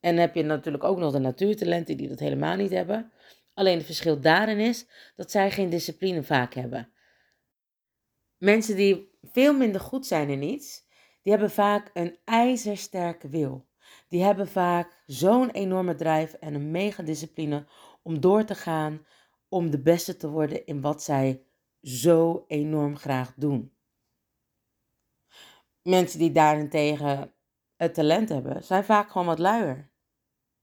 En 0.00 0.16
heb 0.16 0.34
je 0.34 0.42
natuurlijk 0.42 0.84
ook 0.84 0.98
nog 0.98 1.12
de 1.12 1.18
natuurtalenten 1.18 1.96
die 1.96 2.08
dat 2.08 2.18
helemaal 2.18 2.56
niet 2.56 2.70
hebben. 2.70 3.12
Alleen 3.54 3.76
het 3.76 3.86
verschil 3.86 4.20
daarin 4.20 4.58
is 4.58 4.86
dat 5.16 5.30
zij 5.30 5.50
geen 5.50 5.70
discipline 5.70 6.22
vaak 6.22 6.54
hebben. 6.54 6.92
Mensen 8.36 8.76
die 8.76 9.10
veel 9.22 9.54
minder 9.54 9.80
goed 9.80 10.06
zijn 10.06 10.28
in 10.28 10.42
iets, 10.42 10.86
die 11.22 11.32
hebben 11.32 11.50
vaak 11.50 11.90
een 11.94 12.18
ijzersterke 12.24 13.28
wil. 13.28 13.66
Die 14.08 14.22
hebben 14.22 14.48
vaak 14.48 15.02
zo'n 15.06 15.50
enorme 15.50 15.94
drijf 15.94 16.32
en 16.32 16.54
een 16.54 16.70
mega 16.70 17.02
discipline 17.02 17.66
om 18.02 18.20
door 18.20 18.44
te 18.44 18.54
gaan, 18.54 19.06
om 19.48 19.70
de 19.70 19.82
beste 19.82 20.16
te 20.16 20.28
worden 20.28 20.66
in 20.66 20.80
wat 20.80 21.02
zij 21.02 21.46
zo 21.82 22.44
enorm 22.46 22.96
graag 22.96 23.34
doen. 23.34 23.76
Mensen 25.82 26.18
die 26.18 26.32
daarentegen 26.32 27.34
het 27.76 27.94
talent 27.94 28.28
hebben, 28.28 28.64
zijn 28.64 28.84
vaak 28.84 29.10
gewoon 29.10 29.26
wat 29.26 29.38
luier. 29.38 29.90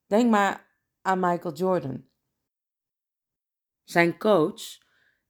Denk 0.05 0.29
maar 0.29 0.77
aan 1.01 1.19
Michael 1.19 1.55
Jordan. 1.55 2.07
Zijn 3.83 4.17
coach 4.17 4.77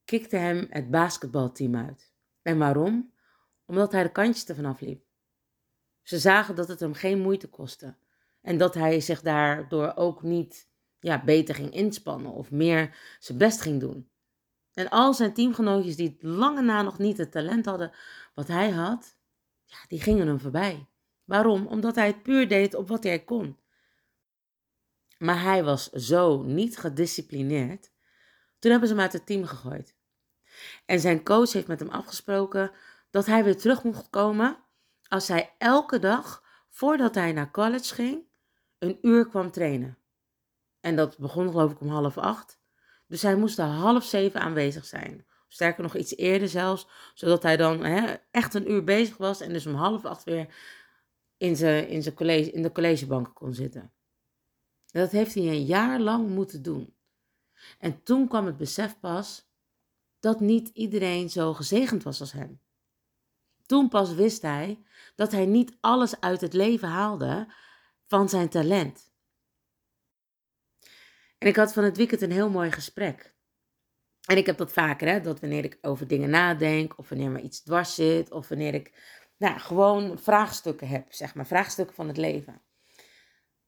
kikte 0.05 0.37
hem 0.37 0.67
het 0.69 0.91
basketbalteam 0.91 1.75
uit. 1.75 2.13
En 2.41 2.57
waarom? 2.57 3.13
Omdat 3.65 3.91
hij 3.91 4.03
de 4.03 4.11
kantjes 4.11 4.45
ervan 4.45 4.65
afliep. 4.65 5.05
Ze 6.01 6.19
zagen 6.19 6.55
dat 6.55 6.67
het 6.67 6.79
hem 6.79 6.93
geen 6.93 7.21
moeite 7.21 7.49
kostte. 7.49 7.95
En 8.41 8.57
dat 8.57 8.73
hij 8.73 8.99
zich 8.99 9.21
daardoor 9.21 9.95
ook 9.95 10.23
niet 10.23 10.69
ja, 11.05 11.23
beter 11.23 11.55
ging 11.55 11.73
inspannen 11.73 12.31
of 12.31 12.51
meer 12.51 12.97
zijn 13.19 13.37
best 13.37 13.61
ging 13.61 13.79
doen. 13.79 14.09
En 14.73 14.89
al 14.89 15.13
zijn 15.13 15.33
teamgenootjes 15.33 15.95
die 15.95 16.17
lange 16.19 16.61
na 16.61 16.81
nog 16.81 16.97
niet 16.97 17.17
het 17.17 17.31
talent 17.31 17.65
hadden 17.65 17.91
wat 18.33 18.47
hij 18.47 18.69
had, 18.69 19.17
ja, 19.63 19.77
die 19.87 20.01
gingen 20.01 20.27
hem 20.27 20.39
voorbij. 20.39 20.87
Waarom? 21.23 21.67
Omdat 21.67 21.95
hij 21.95 22.07
het 22.07 22.23
puur 22.23 22.47
deed 22.47 22.73
op 22.73 22.87
wat 22.87 23.03
hij 23.03 23.23
kon. 23.23 23.57
Maar 25.17 25.41
hij 25.41 25.63
was 25.63 25.89
zo 25.89 26.43
niet 26.43 26.77
gedisciplineerd. 26.77 27.91
Toen 28.59 28.71
hebben 28.71 28.89
ze 28.89 28.95
hem 28.95 29.03
uit 29.03 29.13
het 29.13 29.25
team 29.25 29.45
gegooid. 29.45 29.95
En 30.85 30.99
zijn 30.99 31.23
coach 31.23 31.51
heeft 31.51 31.67
met 31.67 31.79
hem 31.79 31.89
afgesproken 31.89 32.71
dat 33.09 33.25
hij 33.25 33.43
weer 33.43 33.57
terug 33.57 33.83
mocht 33.83 34.09
komen 34.09 34.57
als 35.07 35.27
hij 35.27 35.53
elke 35.57 35.99
dag, 35.99 36.43
voordat 36.69 37.15
hij 37.15 37.31
naar 37.31 37.51
college 37.51 37.93
ging, 37.93 38.23
een 38.77 38.97
uur 39.01 39.27
kwam 39.27 39.51
trainen. 39.51 39.97
En 40.85 40.95
dat 40.95 41.17
begon 41.17 41.49
geloof 41.49 41.71
ik 41.71 41.81
om 41.81 41.89
half 41.89 42.17
acht. 42.17 42.59
Dus 43.07 43.21
hij 43.21 43.35
moest 43.35 43.59
er 43.59 43.65
half 43.65 44.03
zeven 44.03 44.41
aanwezig 44.41 44.85
zijn. 44.85 45.25
Sterker 45.47 45.83
nog 45.83 45.95
iets 45.95 46.15
eerder 46.15 46.49
zelfs, 46.49 46.87
zodat 47.13 47.43
hij 47.43 47.57
dan 47.57 47.83
hè, 47.83 48.15
echt 48.31 48.53
een 48.53 48.71
uur 48.71 48.83
bezig 48.83 49.17
was 49.17 49.41
en 49.41 49.53
dus 49.53 49.65
om 49.65 49.73
half 49.73 50.05
acht 50.05 50.23
weer 50.23 50.55
in, 51.37 51.55
zijn, 51.55 51.87
in, 51.87 52.03
zijn 52.03 52.15
college, 52.15 52.51
in 52.51 52.61
de 52.61 52.71
collegebank 52.71 53.31
kon 53.33 53.53
zitten. 53.53 53.81
En 54.91 55.01
dat 55.01 55.11
heeft 55.11 55.33
hij 55.33 55.43
een 55.43 55.65
jaar 55.65 55.99
lang 55.99 56.29
moeten 56.29 56.61
doen. 56.61 56.95
En 57.79 58.03
toen 58.03 58.27
kwam 58.27 58.45
het 58.45 58.57
besef 58.57 58.99
pas 58.99 59.49
dat 60.19 60.39
niet 60.39 60.69
iedereen 60.69 61.29
zo 61.29 61.53
gezegend 61.53 62.03
was 62.03 62.19
als 62.19 62.31
hem. 62.31 62.61
Toen 63.65 63.89
pas 63.89 64.13
wist 64.13 64.41
hij 64.41 64.83
dat 65.15 65.31
hij 65.31 65.45
niet 65.45 65.77
alles 65.79 66.19
uit 66.19 66.41
het 66.41 66.53
leven 66.53 66.87
haalde 66.87 67.53
van 68.07 68.29
zijn 68.29 68.49
talent. 68.49 69.13
En 71.45 71.51
ik 71.51 71.57
had 71.57 71.73
van 71.73 71.83
het 71.83 71.97
weekend 71.97 72.21
een 72.21 72.31
heel 72.31 72.49
mooi 72.49 72.71
gesprek. 72.71 73.33
En 74.27 74.37
ik 74.37 74.45
heb 74.45 74.57
dat 74.57 74.71
vaker, 74.71 75.07
hè, 75.07 75.21
dat 75.21 75.39
wanneer 75.39 75.63
ik 75.63 75.77
over 75.81 76.07
dingen 76.07 76.29
nadenk, 76.29 76.97
of 76.97 77.09
wanneer 77.09 77.29
me 77.29 77.41
iets 77.41 77.61
dwars 77.63 77.95
zit, 77.95 78.31
of 78.31 78.47
wanneer 78.47 78.73
ik 78.73 78.91
nou, 79.37 79.59
gewoon 79.59 80.19
vraagstukken 80.19 80.87
heb, 80.87 81.13
zeg 81.13 81.35
maar, 81.35 81.45
vraagstukken 81.45 81.95
van 81.95 82.07
het 82.07 82.17
leven. 82.17 82.61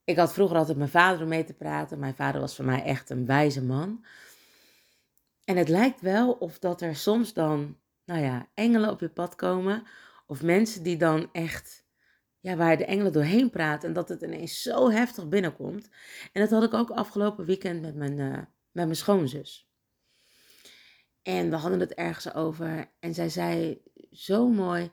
Ik 0.04 0.18
had 0.18 0.34
vroeger 0.34 0.58
altijd 0.58 0.78
mijn 0.78 0.90
vader 0.90 1.22
om 1.22 1.28
mee 1.28 1.44
te 1.44 1.54
praten. 1.54 2.00
Mijn 2.00 2.16
vader 2.16 2.42
was 2.42 2.56
voor 2.56 2.66
mij 2.66 2.84
echt 2.84 3.10
een 3.10 3.26
wijze 3.26 3.64
man. 3.64 4.06
En 5.44 5.58
het 5.58 5.70
lijkt 5.70 6.02
wel 6.02 6.32
of 6.32 6.60
dat 6.60 6.82
er 6.82 6.96
soms 6.96 7.34
dan, 7.34 7.78
nou 8.06 8.22
ja, 8.22 8.48
engelen 8.54 8.90
op 8.90 9.00
je 9.00 9.10
pad 9.10 9.36
komen. 9.36 9.84
Of 10.28 10.44
mensen 10.44 10.84
die 10.84 10.98
dan 10.98 11.30
echt, 11.32 11.86
ja, 12.48 12.56
waar 12.56 12.78
de 12.78 12.86
engelen 12.86 13.12
doorheen 13.12 13.50
praten. 13.50 13.88
En 13.88 13.94
dat 13.94 14.10
het 14.10 14.22
ineens 14.22 14.62
zo 14.62 14.90
heftig 14.90 15.28
binnenkomt. 15.28 15.90
En 16.34 16.42
dat 16.42 16.50
had 16.50 16.64
ik 16.64 16.74
ook 16.74 16.90
afgelopen 16.90 17.46
weekend 17.46 17.82
met 17.82 17.96
mijn, 17.96 18.18
uh, 18.18 18.34
met 18.72 18.86
mijn 18.86 18.96
schoonzus. 18.96 19.70
En 21.24 21.50
we 21.50 21.56
hadden 21.56 21.80
het 21.80 21.94
ergens 21.94 22.34
over. 22.34 22.92
En 23.00 23.14
zij 23.14 23.30
zei 23.30 23.82
zo 24.12 24.48
mooi. 24.48 24.92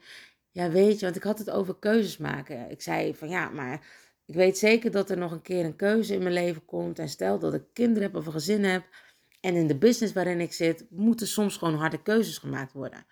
Ja, 0.50 0.70
weet 0.70 0.98
je, 0.98 1.04
want 1.04 1.16
ik 1.16 1.22
had 1.22 1.38
het 1.38 1.50
over 1.50 1.76
keuzes 1.78 2.16
maken. 2.16 2.70
Ik 2.70 2.82
zei 2.82 3.14
van 3.14 3.28
ja, 3.28 3.48
maar 3.48 3.86
ik 4.24 4.34
weet 4.34 4.58
zeker 4.58 4.90
dat 4.90 5.10
er 5.10 5.18
nog 5.18 5.32
een 5.32 5.42
keer 5.42 5.64
een 5.64 5.76
keuze 5.76 6.14
in 6.14 6.22
mijn 6.22 6.34
leven 6.34 6.64
komt. 6.64 6.98
En 6.98 7.08
stel 7.08 7.38
dat 7.38 7.54
ik 7.54 7.64
kinderen 7.72 8.02
heb 8.02 8.14
of 8.16 8.26
een 8.26 8.32
gezin 8.32 8.64
heb. 8.64 8.84
En 9.40 9.54
in 9.54 9.66
de 9.66 9.78
business 9.78 10.12
waarin 10.12 10.40
ik 10.40 10.52
zit, 10.52 10.86
moeten 10.90 11.26
soms 11.26 11.56
gewoon 11.56 11.74
harde 11.74 12.02
keuzes 12.02 12.38
gemaakt 12.38 12.72
worden. 12.72 13.06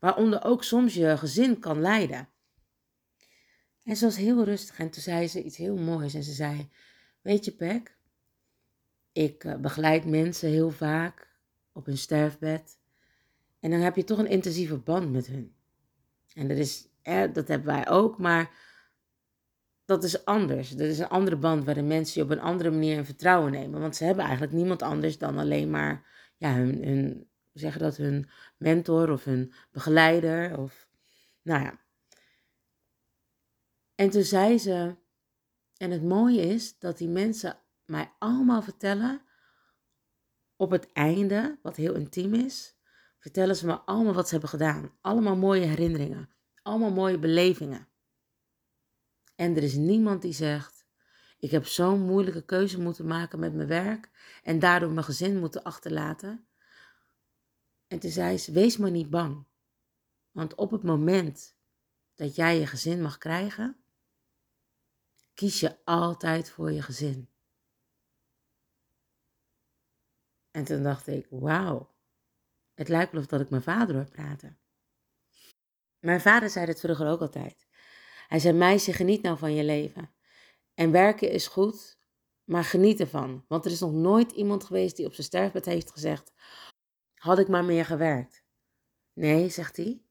Waaronder 0.00 0.44
ook 0.44 0.64
soms 0.64 0.94
je 0.94 1.16
gezin 1.16 1.58
kan 1.58 1.80
leiden. 1.80 2.28
En 3.88 3.96
ze 3.96 4.04
was 4.04 4.16
heel 4.16 4.44
rustig 4.44 4.78
en 4.78 4.90
toen 4.90 5.02
zei 5.02 5.28
ze 5.28 5.42
iets 5.42 5.56
heel 5.56 5.76
moois. 5.76 6.14
En 6.14 6.22
ze 6.22 6.32
zei, 6.32 6.68
weet 7.20 7.44
je 7.44 7.52
Pek, 7.52 7.96
ik 9.12 9.44
eh, 9.44 9.56
begeleid 9.56 10.04
mensen 10.04 10.48
heel 10.48 10.70
vaak 10.70 11.28
op 11.72 11.86
hun 11.86 11.98
sterfbed. 11.98 12.78
En 13.60 13.70
dan 13.70 13.80
heb 13.80 13.96
je 13.96 14.04
toch 14.04 14.18
een 14.18 14.26
intensieve 14.26 14.76
band 14.76 15.12
met 15.12 15.26
hun. 15.26 15.54
En 16.34 16.48
dat, 16.48 16.56
is, 16.56 16.88
dat 17.32 17.48
hebben 17.48 17.64
wij 17.64 17.88
ook, 17.88 18.18
maar 18.18 18.50
dat 19.84 20.04
is 20.04 20.24
anders. 20.24 20.70
Dat 20.70 20.86
is 20.86 20.98
een 20.98 21.08
andere 21.08 21.36
band 21.36 21.64
waarin 21.64 21.86
mensen 21.86 22.20
je 22.20 22.26
op 22.26 22.32
een 22.32 22.42
andere 22.42 22.70
manier 22.70 22.96
in 22.96 23.04
vertrouwen 23.04 23.52
nemen. 23.52 23.80
Want 23.80 23.96
ze 23.96 24.04
hebben 24.04 24.24
eigenlijk 24.24 24.52
niemand 24.54 24.82
anders 24.82 25.18
dan 25.18 25.38
alleen 25.38 25.70
maar 25.70 26.06
ja, 26.36 26.54
hun, 26.54 26.84
hun 26.84 27.28
zeggen 27.52 27.80
dat, 27.80 27.96
hun 27.96 28.28
mentor 28.56 29.10
of 29.10 29.24
hun 29.24 29.52
begeleider. 29.72 30.58
Of, 30.58 30.88
nou 31.42 31.62
ja. 31.62 31.86
En 33.98 34.10
toen 34.10 34.22
zei 34.22 34.58
ze, 34.58 34.96
en 35.76 35.90
het 35.90 36.02
mooie 36.02 36.40
is 36.40 36.78
dat 36.78 36.98
die 36.98 37.08
mensen 37.08 37.58
mij 37.84 38.12
allemaal 38.18 38.62
vertellen 38.62 39.22
op 40.56 40.70
het 40.70 40.92
einde, 40.92 41.58
wat 41.62 41.76
heel 41.76 41.94
intiem 41.94 42.34
is, 42.34 42.76
vertellen 43.18 43.56
ze 43.56 43.66
me 43.66 43.80
allemaal 43.80 44.14
wat 44.14 44.24
ze 44.26 44.30
hebben 44.30 44.50
gedaan. 44.50 44.98
Allemaal 45.00 45.36
mooie 45.36 45.64
herinneringen, 45.64 46.30
allemaal 46.62 46.90
mooie 46.90 47.18
belevingen. 47.18 47.88
En 49.34 49.56
er 49.56 49.62
is 49.62 49.74
niemand 49.74 50.22
die 50.22 50.32
zegt: 50.32 50.86
Ik 51.38 51.50
heb 51.50 51.66
zo'n 51.66 52.00
moeilijke 52.00 52.44
keuze 52.44 52.80
moeten 52.80 53.06
maken 53.06 53.38
met 53.38 53.54
mijn 53.54 53.68
werk 53.68 54.10
en 54.42 54.58
daardoor 54.58 54.90
mijn 54.90 55.04
gezin 55.04 55.38
moeten 55.38 55.62
achterlaten. 55.62 56.46
En 57.86 57.98
toen 57.98 58.10
zei 58.10 58.38
ze: 58.38 58.52
Wees 58.52 58.76
maar 58.76 58.90
niet 58.90 59.10
bang. 59.10 59.46
Want 60.30 60.54
op 60.54 60.70
het 60.70 60.82
moment 60.82 61.56
dat 62.14 62.34
jij 62.34 62.58
je 62.58 62.66
gezin 62.66 63.02
mag 63.02 63.18
krijgen, 63.18 63.77
kies 65.38 65.60
je 65.60 65.76
altijd 65.84 66.50
voor 66.50 66.72
je 66.72 66.82
gezin. 66.82 67.28
En 70.50 70.64
toen 70.64 70.82
dacht 70.82 71.06
ik: 71.06 71.26
Wauw, 71.30 71.94
het 72.74 72.88
lijkt 72.88 73.12
wel 73.12 73.20
of 73.20 73.26
dat 73.26 73.40
ik 73.40 73.50
mijn 73.50 73.62
vader 73.62 73.94
hoor 73.94 74.10
praten. 74.10 74.58
Mijn 75.98 76.20
vader 76.20 76.50
zei 76.50 76.66
het 76.66 76.80
vroeger 76.80 77.06
ook 77.08 77.20
altijd. 77.20 77.66
Hij 78.28 78.38
zei, 78.38 78.56
meisje, 78.56 78.92
geniet 78.92 79.22
nou 79.22 79.38
van 79.38 79.54
je 79.54 79.64
leven. 79.64 80.14
En 80.74 80.90
werken 80.90 81.30
is 81.30 81.46
goed, 81.46 81.98
maar 82.44 82.64
geniet 82.64 83.00
ervan. 83.00 83.44
Want 83.48 83.64
er 83.64 83.70
is 83.70 83.80
nog 83.80 83.92
nooit 83.92 84.32
iemand 84.32 84.64
geweest 84.64 84.96
die 84.96 85.06
op 85.06 85.14
zijn 85.14 85.26
sterfbed 85.26 85.64
heeft 85.64 85.90
gezegd, 85.90 86.32
had 87.14 87.38
ik 87.38 87.48
maar 87.48 87.64
meer 87.64 87.84
gewerkt. 87.84 88.44
Nee, 89.12 89.48
zegt 89.48 89.76
hij. 89.76 90.02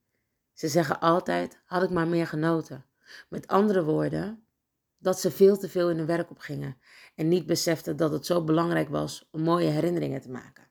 Ze 0.53 0.67
zeggen 0.67 0.99
altijd, 0.99 1.61
had 1.65 1.83
ik 1.83 1.89
maar 1.89 2.07
meer 2.07 2.27
genoten. 2.27 2.85
Met 3.29 3.47
andere 3.47 3.83
woorden, 3.83 4.46
dat 4.97 5.19
ze 5.19 5.31
veel 5.31 5.57
te 5.57 5.69
veel 5.69 5.89
in 5.89 5.97
hun 5.97 6.05
werk 6.05 6.29
opgingen 6.29 6.77
en 7.15 7.27
niet 7.27 7.45
beseften 7.45 7.97
dat 7.97 8.11
het 8.11 8.25
zo 8.25 8.43
belangrijk 8.43 8.89
was 8.89 9.27
om 9.31 9.41
mooie 9.41 9.69
herinneringen 9.69 10.21
te 10.21 10.29
maken. 10.29 10.67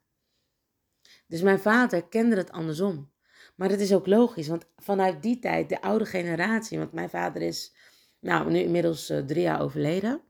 Dus 1.26 1.42
mijn 1.42 1.60
vader 1.60 2.08
kende 2.08 2.36
het 2.36 2.50
andersom. 2.50 3.14
Maar 3.56 3.70
het 3.70 3.80
is 3.80 3.94
ook 3.94 4.06
logisch, 4.06 4.48
want 4.48 4.66
vanuit 4.76 5.22
die 5.22 5.38
tijd, 5.38 5.68
de 5.68 5.82
oude 5.82 6.06
generatie, 6.06 6.78
want 6.78 6.92
mijn 6.92 7.10
vader 7.10 7.42
is 7.42 7.74
nou, 8.20 8.50
nu 8.50 8.58
inmiddels 8.58 9.10
uh, 9.10 9.18
drie 9.18 9.42
jaar 9.42 9.60
overleden. 9.60 10.20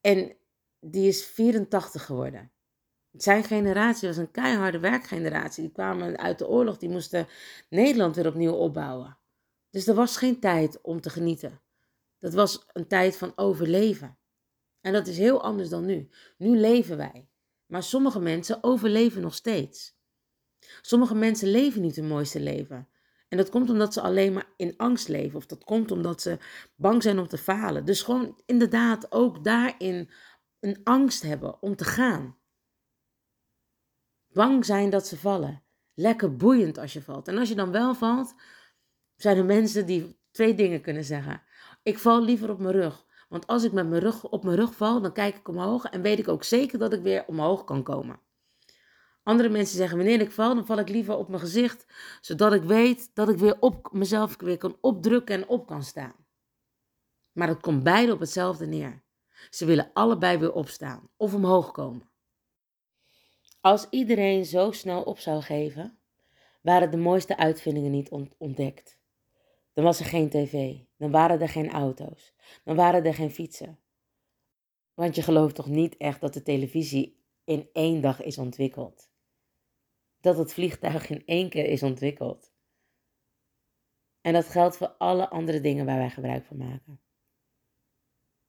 En 0.00 0.36
die 0.80 1.08
is 1.08 1.24
84 1.24 2.04
geworden. 2.04 2.50
Zijn 3.12 3.44
generatie 3.44 4.08
was 4.08 4.16
een 4.16 4.30
keiharde 4.30 4.78
werkgeneratie. 4.78 5.62
Die 5.62 5.72
kwamen 5.72 6.18
uit 6.18 6.38
de 6.38 6.48
oorlog, 6.48 6.78
die 6.78 6.88
moesten 6.88 7.26
Nederland 7.68 8.16
weer 8.16 8.26
opnieuw 8.26 8.52
opbouwen. 8.52 9.18
Dus 9.70 9.86
er 9.86 9.94
was 9.94 10.16
geen 10.16 10.40
tijd 10.40 10.80
om 10.80 11.00
te 11.00 11.10
genieten. 11.10 11.60
Dat 12.26 12.34
was 12.34 12.66
een 12.72 12.86
tijd 12.86 13.16
van 13.16 13.32
overleven. 13.36 14.18
En 14.80 14.92
dat 14.92 15.06
is 15.06 15.18
heel 15.18 15.42
anders 15.42 15.68
dan 15.68 15.84
nu. 15.84 16.08
Nu 16.38 16.56
leven 16.56 16.96
wij. 16.96 17.28
Maar 17.66 17.82
sommige 17.82 18.20
mensen 18.20 18.58
overleven 18.60 19.22
nog 19.22 19.34
steeds. 19.34 19.98
Sommige 20.80 21.14
mensen 21.14 21.48
leven 21.48 21.82
niet 21.82 21.96
hun 21.96 22.06
mooiste 22.06 22.40
leven. 22.40 22.88
En 23.28 23.36
dat 23.36 23.50
komt 23.50 23.70
omdat 23.70 23.92
ze 23.92 24.00
alleen 24.00 24.32
maar 24.32 24.52
in 24.56 24.76
angst 24.76 25.08
leven. 25.08 25.36
Of 25.36 25.46
dat 25.46 25.64
komt 25.64 25.90
omdat 25.90 26.22
ze 26.22 26.38
bang 26.74 27.02
zijn 27.02 27.18
om 27.18 27.28
te 27.28 27.38
falen. 27.38 27.84
Dus 27.84 28.02
gewoon 28.02 28.40
inderdaad 28.46 29.12
ook 29.12 29.44
daarin 29.44 30.10
een 30.60 30.80
angst 30.84 31.22
hebben 31.22 31.62
om 31.62 31.76
te 31.76 31.84
gaan. 31.84 32.38
Bang 34.28 34.64
zijn 34.64 34.90
dat 34.90 35.06
ze 35.06 35.16
vallen. 35.16 35.62
Lekker 35.94 36.36
boeiend 36.36 36.78
als 36.78 36.92
je 36.92 37.02
valt. 37.02 37.28
En 37.28 37.38
als 37.38 37.48
je 37.48 37.54
dan 37.54 37.70
wel 37.70 37.94
valt, 37.94 38.34
zijn 39.16 39.36
er 39.36 39.44
mensen 39.44 39.86
die 39.86 40.18
twee 40.30 40.54
dingen 40.54 40.80
kunnen 40.80 41.04
zeggen. 41.04 41.44
Ik 41.86 41.98
val 41.98 42.22
liever 42.22 42.50
op 42.50 42.58
mijn 42.58 42.74
rug. 42.74 43.04
Want 43.28 43.46
als 43.46 43.64
ik 43.64 43.72
met 43.72 43.88
mijn 43.88 44.00
rug 44.02 44.24
op 44.24 44.44
mijn 44.44 44.56
rug 44.56 44.74
val, 44.74 45.00
dan 45.00 45.12
kijk 45.12 45.36
ik 45.36 45.48
omhoog 45.48 45.84
en 45.84 46.02
weet 46.02 46.18
ik 46.18 46.28
ook 46.28 46.44
zeker 46.44 46.78
dat 46.78 46.92
ik 46.92 47.02
weer 47.02 47.24
omhoog 47.26 47.64
kan 47.64 47.82
komen. 47.82 48.20
Andere 49.22 49.48
mensen 49.48 49.76
zeggen, 49.76 49.96
wanneer 49.96 50.20
ik 50.20 50.30
val, 50.30 50.54
dan 50.54 50.66
val 50.66 50.78
ik 50.78 50.88
liever 50.88 51.16
op 51.16 51.28
mijn 51.28 51.40
gezicht, 51.40 51.86
zodat 52.20 52.52
ik 52.52 52.62
weet 52.62 53.10
dat 53.14 53.28
ik 53.28 53.38
weer 53.38 53.56
op 53.60 53.92
mezelf 53.92 54.36
weer 54.38 54.58
kan 54.58 54.76
opdrukken 54.80 55.34
en 55.34 55.48
op 55.48 55.66
kan 55.66 55.82
staan. 55.82 56.14
Maar 57.32 57.48
het 57.48 57.60
komt 57.60 57.82
beide 57.82 58.12
op 58.12 58.20
hetzelfde 58.20 58.66
neer. 58.66 59.02
Ze 59.50 59.64
willen 59.64 59.90
allebei 59.92 60.38
weer 60.38 60.52
opstaan 60.52 61.08
of 61.16 61.34
omhoog 61.34 61.72
komen. 61.72 62.08
Als 63.60 63.86
iedereen 63.90 64.44
zo 64.44 64.70
snel 64.70 65.02
op 65.02 65.18
zou 65.18 65.42
geven, 65.42 65.98
waren 66.62 66.90
de 66.90 66.96
mooiste 66.96 67.36
uitvindingen 67.36 67.90
niet 67.90 68.10
ontdekt. 68.38 68.98
Dan 69.76 69.84
was 69.84 70.00
er 70.00 70.06
geen 70.06 70.28
tv, 70.28 70.76
dan 70.96 71.10
waren 71.10 71.40
er 71.40 71.48
geen 71.48 71.70
auto's, 71.70 72.34
dan 72.64 72.76
waren 72.76 73.04
er 73.04 73.14
geen 73.14 73.30
fietsen. 73.30 73.78
Want 74.94 75.14
je 75.14 75.22
gelooft 75.22 75.54
toch 75.54 75.68
niet 75.68 75.96
echt 75.96 76.20
dat 76.20 76.34
de 76.34 76.42
televisie 76.42 77.20
in 77.44 77.68
één 77.72 78.00
dag 78.00 78.22
is 78.22 78.38
ontwikkeld? 78.38 79.08
dat 80.26 80.38
het 80.38 80.52
vliegtuig 80.52 81.10
in 81.10 81.22
één 81.26 81.48
keer 81.48 81.66
is 81.66 81.82
ontwikkeld. 81.82 82.52
En 84.20 84.32
dat 84.32 84.46
geldt 84.46 84.76
voor 84.76 84.88
alle 84.88 85.28
andere 85.28 85.60
dingen 85.60 85.86
waar 85.86 85.98
wij 85.98 86.10
gebruik 86.10 86.44
van 86.44 86.56
maken. 86.56 87.00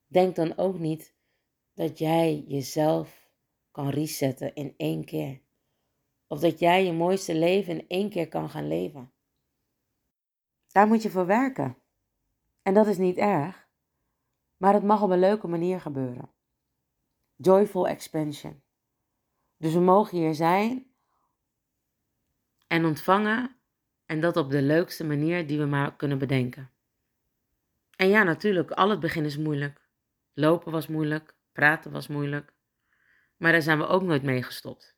Denk 0.07 0.35
dan 0.35 0.57
ook 0.57 0.79
niet 0.79 1.15
dat 1.73 1.97
jij 1.97 2.43
jezelf 2.47 3.29
kan 3.71 3.89
resetten 3.89 4.55
in 4.55 4.73
één 4.77 5.05
keer. 5.05 5.41
Of 6.27 6.39
dat 6.39 6.59
jij 6.59 6.85
je 6.85 6.91
mooiste 6.91 7.35
leven 7.35 7.73
in 7.73 7.87
één 7.87 8.09
keer 8.09 8.27
kan 8.27 8.49
gaan 8.49 8.67
leven. 8.67 9.11
Daar 10.77 10.87
moet 10.87 11.01
je 11.01 11.09
voor 11.09 11.25
werken. 11.25 11.77
En 12.61 12.73
dat 12.73 12.87
is 12.87 12.97
niet 12.97 13.17
erg, 13.17 13.67
maar 14.57 14.73
het 14.73 14.83
mag 14.83 15.01
op 15.01 15.09
een 15.09 15.19
leuke 15.19 15.47
manier 15.47 15.81
gebeuren. 15.81 16.31
Joyful 17.35 17.87
expansion. 17.87 18.61
Dus 19.57 19.73
we 19.73 19.79
mogen 19.79 20.17
hier 20.17 20.33
zijn 20.33 20.91
en 22.67 22.85
ontvangen 22.85 23.55
en 24.05 24.21
dat 24.21 24.37
op 24.37 24.49
de 24.49 24.61
leukste 24.61 25.03
manier 25.05 25.47
die 25.47 25.59
we 25.59 25.65
maar 25.65 25.95
kunnen 25.95 26.17
bedenken. 26.17 26.71
En 27.95 28.07
ja, 28.07 28.23
natuurlijk, 28.23 28.71
al 28.71 28.89
het 28.89 28.99
begin 28.99 29.25
is 29.25 29.37
moeilijk. 29.37 29.89
Lopen 30.33 30.71
was 30.71 30.87
moeilijk, 30.87 31.35
praten 31.51 31.91
was 31.91 32.07
moeilijk. 32.07 32.53
Maar 33.37 33.51
daar 33.51 33.61
zijn 33.61 33.77
we 33.77 33.87
ook 33.87 34.01
nooit 34.01 34.23
mee 34.23 34.43
gestopt. 34.43 34.95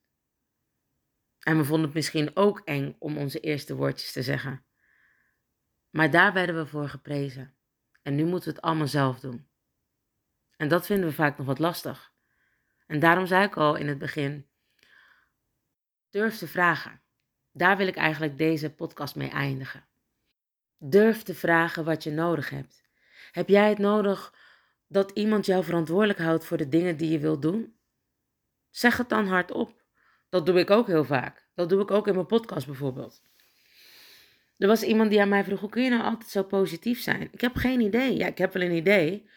En 1.39 1.57
we 1.57 1.65
vonden 1.65 1.85
het 1.85 1.95
misschien 1.95 2.35
ook 2.35 2.59
eng 2.59 2.95
om 2.97 3.17
onze 3.17 3.39
eerste 3.39 3.75
woordjes 3.75 4.11
te 4.11 4.23
zeggen. 4.23 4.63
Maar 5.89 6.11
daar 6.11 6.33
werden 6.33 6.55
we 6.55 6.65
voor 6.65 6.89
geprezen. 6.89 7.53
En 8.01 8.15
nu 8.15 8.25
moeten 8.25 8.49
we 8.49 8.55
het 8.55 8.65
allemaal 8.65 8.87
zelf 8.87 9.19
doen. 9.19 9.47
En 10.57 10.67
dat 10.67 10.85
vinden 10.85 11.09
we 11.09 11.15
vaak 11.15 11.37
nog 11.37 11.47
wat 11.47 11.59
lastig. 11.59 12.13
En 12.87 12.99
daarom 12.99 13.25
zei 13.25 13.45
ik 13.45 13.57
al 13.57 13.75
in 13.75 13.87
het 13.87 13.97
begin: 13.97 14.49
durf 16.09 16.37
te 16.37 16.47
vragen. 16.47 17.01
Daar 17.51 17.77
wil 17.77 17.87
ik 17.87 17.95
eigenlijk 17.95 18.37
deze 18.37 18.73
podcast 18.73 19.15
mee 19.15 19.29
eindigen. 19.29 19.87
Durf 20.77 21.23
te 21.23 21.35
vragen 21.35 21.85
wat 21.85 22.03
je 22.03 22.11
nodig 22.11 22.49
hebt. 22.49 22.83
Heb 23.31 23.49
jij 23.49 23.69
het 23.69 23.77
nodig 23.77 24.33
dat 24.87 25.11
iemand 25.11 25.45
jou 25.45 25.63
verantwoordelijk 25.63 26.19
houdt 26.19 26.45
voor 26.45 26.57
de 26.57 26.69
dingen 26.69 26.97
die 26.97 27.11
je 27.11 27.19
wilt 27.19 27.41
doen? 27.41 27.79
Zeg 28.69 28.97
het 28.97 29.09
dan 29.09 29.27
hardop. 29.27 29.83
Dat 30.29 30.45
doe 30.45 30.59
ik 30.59 30.69
ook 30.69 30.87
heel 30.87 31.05
vaak. 31.05 31.47
Dat 31.53 31.69
doe 31.69 31.81
ik 31.81 31.91
ook 31.91 32.07
in 32.07 32.13
mijn 32.13 32.25
podcast 32.25 32.65
bijvoorbeeld. 32.65 33.21
Er 34.59 34.67
was 34.67 34.83
iemand 34.83 35.09
die 35.09 35.21
aan 35.21 35.29
mij 35.29 35.43
vroeg: 35.43 35.59
hoe 35.59 35.69
kun 35.69 35.83
je 35.83 35.89
nou 35.89 36.03
altijd 36.03 36.29
zo 36.29 36.43
positief 36.43 37.01
zijn? 37.01 37.29
Ik 37.31 37.41
heb 37.41 37.55
geen 37.55 37.79
idee. 37.79 38.17
Ja, 38.17 38.27
ik 38.27 38.37
heb 38.37 38.53
wel 38.53 38.61
een 38.63 38.75
idee. 38.75 39.29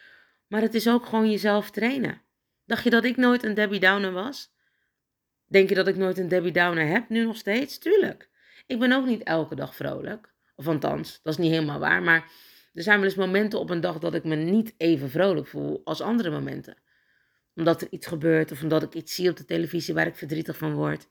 Maar 0.47 0.61
het 0.61 0.73
is 0.73 0.87
ook 0.87 1.05
gewoon 1.05 1.31
jezelf 1.31 1.71
trainen. 1.71 2.21
Dacht 2.65 2.83
je 2.83 2.89
dat 2.89 3.03
ik 3.03 3.17
nooit 3.17 3.43
een 3.43 3.53
Debbie 3.53 3.79
Downer 3.79 4.11
was? 4.11 4.51
Denk 5.45 5.69
je 5.69 5.75
dat 5.75 5.87
ik 5.87 5.95
nooit 5.95 6.17
een 6.17 6.27
Debbie 6.27 6.51
Downer 6.51 6.87
heb? 6.87 7.09
Nu 7.09 7.25
nog 7.25 7.37
steeds? 7.37 7.77
Tuurlijk. 7.77 8.29
Ik 8.67 8.79
ben 8.79 8.91
ook 8.91 9.05
niet 9.05 9.23
elke 9.23 9.55
dag 9.55 9.75
vrolijk. 9.75 10.33
Of 10.55 10.67
althans, 10.67 11.19
dat 11.23 11.33
is 11.33 11.39
niet 11.39 11.51
helemaal 11.51 11.79
waar. 11.79 12.01
Maar 12.01 12.31
er 12.73 12.83
zijn 12.83 12.97
wel 12.97 13.05
eens 13.05 13.15
momenten 13.17 13.59
op 13.59 13.69
een 13.69 13.81
dag 13.81 13.99
dat 13.99 14.13
ik 14.13 14.23
me 14.23 14.35
niet 14.35 14.73
even 14.77 15.09
vrolijk 15.09 15.47
voel 15.47 15.81
als 15.83 16.01
andere 16.01 16.29
momenten. 16.29 16.77
Omdat 17.55 17.81
er 17.81 17.87
iets 17.89 18.07
gebeurt 18.07 18.51
of 18.51 18.61
omdat 18.61 18.83
ik 18.83 18.93
iets 18.93 19.15
zie 19.15 19.29
op 19.29 19.37
de 19.37 19.45
televisie 19.45 19.93
waar 19.93 20.07
ik 20.07 20.15
verdrietig 20.15 20.57
van 20.57 20.73
word. 20.73 21.07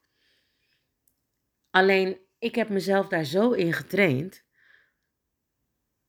Alleen, 1.69 2.17
ik 2.43 2.55
heb 2.55 2.69
mezelf 2.69 3.07
daar 3.07 3.23
zo 3.23 3.51
in 3.51 3.73
getraind 3.73 4.43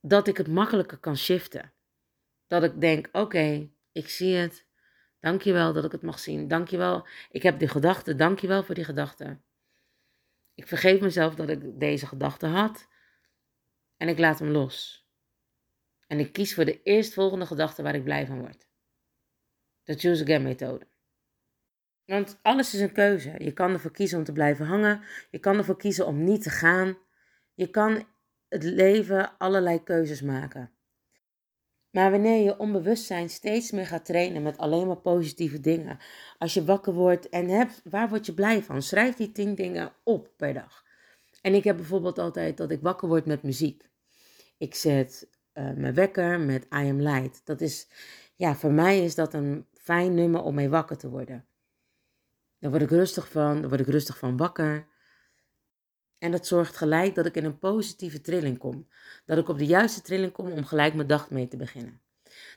dat 0.00 0.28
ik 0.28 0.36
het 0.36 0.48
makkelijker 0.48 0.98
kan 0.98 1.16
shiften. 1.16 1.72
Dat 2.46 2.62
ik 2.62 2.80
denk, 2.80 3.08
oké, 3.12 3.70
ik 3.92 4.08
zie 4.08 4.34
het. 4.34 4.66
Dankjewel 5.20 5.72
dat 5.72 5.84
ik 5.84 5.92
het 5.92 6.02
mag 6.02 6.18
zien. 6.18 6.48
Dankjewel. 6.48 7.06
Ik 7.30 7.42
heb 7.42 7.58
die 7.58 7.68
gedachte. 7.68 8.14
Dankjewel 8.14 8.62
voor 8.62 8.74
die 8.74 8.84
gedachte. 8.84 9.40
Ik 10.54 10.68
vergeef 10.68 11.00
mezelf 11.00 11.34
dat 11.34 11.48
ik 11.48 11.80
deze 11.80 12.06
gedachte 12.06 12.46
had. 12.46 12.88
En 13.96 14.08
ik 14.08 14.18
laat 14.18 14.38
hem 14.38 14.48
los. 14.48 15.06
En 16.06 16.18
ik 16.18 16.32
kies 16.32 16.54
voor 16.54 16.64
de 16.64 16.82
eerstvolgende 16.82 17.46
gedachte 17.46 17.82
waar 17.82 17.94
ik 17.94 18.04
blij 18.04 18.26
van 18.26 18.40
word. 18.40 18.68
De 19.82 19.94
Choose 19.94 20.22
Again 20.22 20.42
methode. 20.42 20.86
Want 22.06 22.38
alles 22.42 22.74
is 22.74 22.80
een 22.80 22.92
keuze. 22.92 23.34
Je 23.38 23.52
kan 23.52 23.72
ervoor 23.72 23.90
kiezen 23.90 24.18
om 24.18 24.24
te 24.24 24.32
blijven 24.32 24.66
hangen. 24.66 25.00
Je 25.30 25.38
kan 25.38 25.56
ervoor 25.56 25.76
kiezen 25.76 26.06
om 26.06 26.24
niet 26.24 26.42
te 26.42 26.50
gaan. 26.50 26.98
Je 27.54 27.70
kan 27.70 28.06
het 28.48 28.62
leven 28.62 29.38
allerlei 29.38 29.82
keuzes 29.82 30.22
maken. 30.22 30.70
Maar 31.90 32.10
wanneer 32.10 32.44
je 32.44 32.58
onbewustzijn 32.58 33.30
steeds 33.30 33.70
meer 33.70 33.86
gaat 33.86 34.04
trainen 34.04 34.42
met 34.42 34.58
alleen 34.58 34.86
maar 34.86 34.96
positieve 34.96 35.60
dingen. 35.60 35.98
Als 36.38 36.54
je 36.54 36.64
wakker 36.64 36.92
wordt 36.92 37.28
en 37.28 37.48
hebt, 37.48 37.80
waar 37.84 38.08
word 38.08 38.26
je 38.26 38.34
blij 38.34 38.62
van? 38.62 38.82
Schrijf 38.82 39.16
die 39.16 39.32
tien 39.32 39.54
dingen 39.54 39.92
op 40.02 40.30
per 40.36 40.54
dag. 40.54 40.84
En 41.42 41.54
ik 41.54 41.64
heb 41.64 41.76
bijvoorbeeld 41.76 42.18
altijd 42.18 42.56
dat 42.56 42.70
ik 42.70 42.80
wakker 42.80 43.08
word 43.08 43.26
met 43.26 43.42
muziek. 43.42 43.88
Ik 44.58 44.74
zet 44.74 45.28
uh, 45.54 45.70
mijn 45.72 45.94
wekker 45.94 46.40
met 46.40 46.64
I 46.64 46.88
Am 46.88 47.00
Light. 47.00 47.40
Dat 47.44 47.60
is, 47.60 47.88
ja, 48.34 48.54
voor 48.54 48.72
mij 48.72 49.04
is 49.04 49.14
dat 49.14 49.34
een 49.34 49.66
fijn 49.72 50.14
nummer 50.14 50.42
om 50.42 50.54
mee 50.54 50.68
wakker 50.68 50.96
te 50.96 51.08
worden. 51.08 51.46
Daar 52.64 52.72
word 52.72 52.84
ik 52.84 52.90
rustig 52.90 53.28
van, 53.28 53.60
daar 53.60 53.68
word 53.68 53.80
ik 53.80 53.86
rustig 53.86 54.18
van 54.18 54.36
wakker. 54.36 54.86
En 56.18 56.30
dat 56.30 56.46
zorgt 56.46 56.76
gelijk 56.76 57.14
dat 57.14 57.26
ik 57.26 57.34
in 57.34 57.44
een 57.44 57.58
positieve 57.58 58.20
trilling 58.20 58.58
kom. 58.58 58.88
Dat 59.26 59.38
ik 59.38 59.48
op 59.48 59.58
de 59.58 59.66
juiste 59.66 60.02
trilling 60.02 60.32
kom 60.32 60.52
om 60.52 60.64
gelijk 60.64 60.94
mijn 60.94 61.08
dag 61.08 61.30
mee 61.30 61.48
te 61.48 61.56
beginnen. 61.56 62.00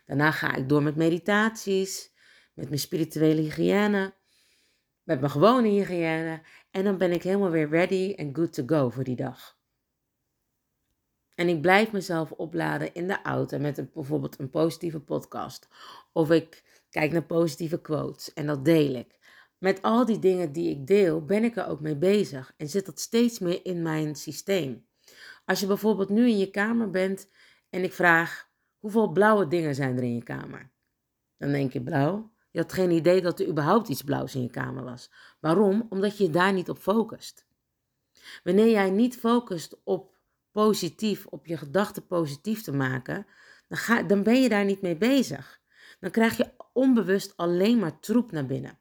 Daarna 0.05 0.31
ga 0.31 0.55
ik 0.55 0.69
door 0.69 0.83
met 0.83 0.95
meditaties, 0.95 2.11
met 2.53 2.67
mijn 2.67 2.79
spirituele 2.79 3.41
hygiëne, 3.41 4.13
met 5.03 5.19
mijn 5.19 5.31
gewone 5.31 5.67
hygiëne. 5.67 6.41
En 6.71 6.83
dan 6.83 6.97
ben 6.97 7.11
ik 7.11 7.23
helemaal 7.23 7.51
weer 7.51 7.69
ready 7.69 8.13
en 8.17 8.35
good 8.35 8.53
to 8.53 8.63
go 8.65 8.89
voor 8.89 9.03
die 9.03 9.15
dag. 9.15 9.57
En 11.35 11.47
ik 11.47 11.61
blijf 11.61 11.91
mezelf 11.91 12.31
opladen 12.31 12.93
in 12.93 13.07
de 13.07 13.21
auto 13.21 13.57
met 13.57 13.93
bijvoorbeeld 13.93 14.39
een 14.39 14.49
positieve 14.49 14.99
podcast. 14.99 15.67
Of 16.11 16.31
ik 16.31 16.63
kijk 16.89 17.11
naar 17.11 17.25
positieve 17.25 17.81
quotes 17.81 18.33
en 18.33 18.45
dat 18.45 18.65
deel 18.65 18.95
ik 18.95 19.16
met 19.57 19.81
al 19.81 20.05
die 20.05 20.19
dingen 20.19 20.51
die 20.51 20.69
ik 20.69 20.87
deel, 20.87 21.25
ben 21.25 21.43
ik 21.43 21.55
er 21.55 21.67
ook 21.67 21.81
mee 21.81 21.97
bezig 21.97 22.53
en 22.57 22.69
zit 22.69 22.85
dat 22.85 22.99
steeds 22.99 23.39
meer 23.39 23.65
in 23.65 23.81
mijn 23.81 24.15
systeem. 24.15 24.85
Als 25.45 25.59
je 25.59 25.67
bijvoorbeeld 25.67 26.09
nu 26.09 26.29
in 26.29 26.37
je 26.37 26.49
kamer 26.49 26.89
bent 26.89 27.29
en 27.69 27.83
ik 27.83 27.93
vraag 27.93 28.49
hoeveel 28.79 29.11
blauwe 29.11 29.47
dingen 29.47 29.75
zijn 29.75 29.97
er 29.97 30.03
in 30.03 30.15
je 30.15 30.23
kamer, 30.23 30.71
dan 31.37 31.51
denk 31.51 31.73
je 31.73 31.81
blauw. 31.81 32.31
Je 32.51 32.59
had 32.59 32.73
geen 32.73 32.91
idee 32.91 33.21
dat 33.21 33.39
er 33.39 33.47
überhaupt 33.47 33.89
iets 33.89 34.03
blauws 34.03 34.35
in 34.35 34.41
je 34.41 34.49
kamer 34.49 34.83
was. 34.83 35.11
Waarom? 35.39 35.85
Omdat 35.89 36.17
je 36.17 36.29
daar 36.29 36.53
niet 36.53 36.69
op 36.69 36.77
focust. 36.77 37.45
Wanneer 38.43 38.69
jij 38.69 38.89
niet 38.89 39.17
focust 39.17 39.79
op 39.83 40.17
positief, 40.51 41.25
op 41.25 41.45
je 41.45 41.57
gedachten 41.57 42.07
positief 42.07 42.61
te 42.61 42.71
maken, 42.71 43.25
dan, 43.67 43.77
ga, 43.77 44.03
dan 44.03 44.23
ben 44.23 44.41
je 44.41 44.49
daar 44.49 44.65
niet 44.65 44.81
mee 44.81 44.97
bezig. 44.97 45.59
Dan 45.99 46.11
krijg 46.11 46.37
je 46.37 46.51
onbewust 46.73 47.37
alleen 47.37 47.79
maar 47.79 47.99
troep 47.99 48.31
naar 48.31 48.45
binnen. 48.45 48.79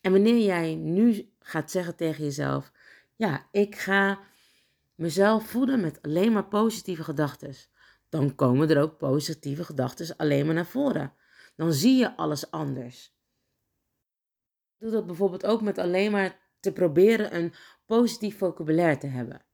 En 0.00 0.12
wanneer 0.12 0.44
jij 0.44 0.74
nu 0.74 1.32
gaat 1.38 1.70
zeggen 1.70 1.96
tegen 1.96 2.24
jezelf: 2.24 2.72
Ja, 3.16 3.46
ik 3.50 3.76
ga 3.76 4.18
mezelf 4.94 5.46
voeden 5.48 5.80
met 5.80 6.02
alleen 6.02 6.32
maar 6.32 6.48
positieve 6.48 7.04
gedachten, 7.04 7.54
dan 8.08 8.34
komen 8.34 8.70
er 8.70 8.82
ook 8.82 8.98
positieve 8.98 9.64
gedachten 9.64 10.16
alleen 10.16 10.46
maar 10.46 10.54
naar 10.54 10.66
voren. 10.66 11.12
Dan 11.56 11.72
zie 11.72 11.96
je 11.96 12.16
alles 12.16 12.50
anders. 12.50 13.14
Doe 14.78 14.90
dat 14.90 15.06
bijvoorbeeld 15.06 15.46
ook 15.46 15.60
met 15.60 15.78
alleen 15.78 16.10
maar 16.10 16.38
te 16.60 16.72
proberen 16.72 17.36
een 17.36 17.52
positief 17.86 18.38
vocabulaire 18.38 18.98
te 18.98 19.06
hebben. 19.06 19.44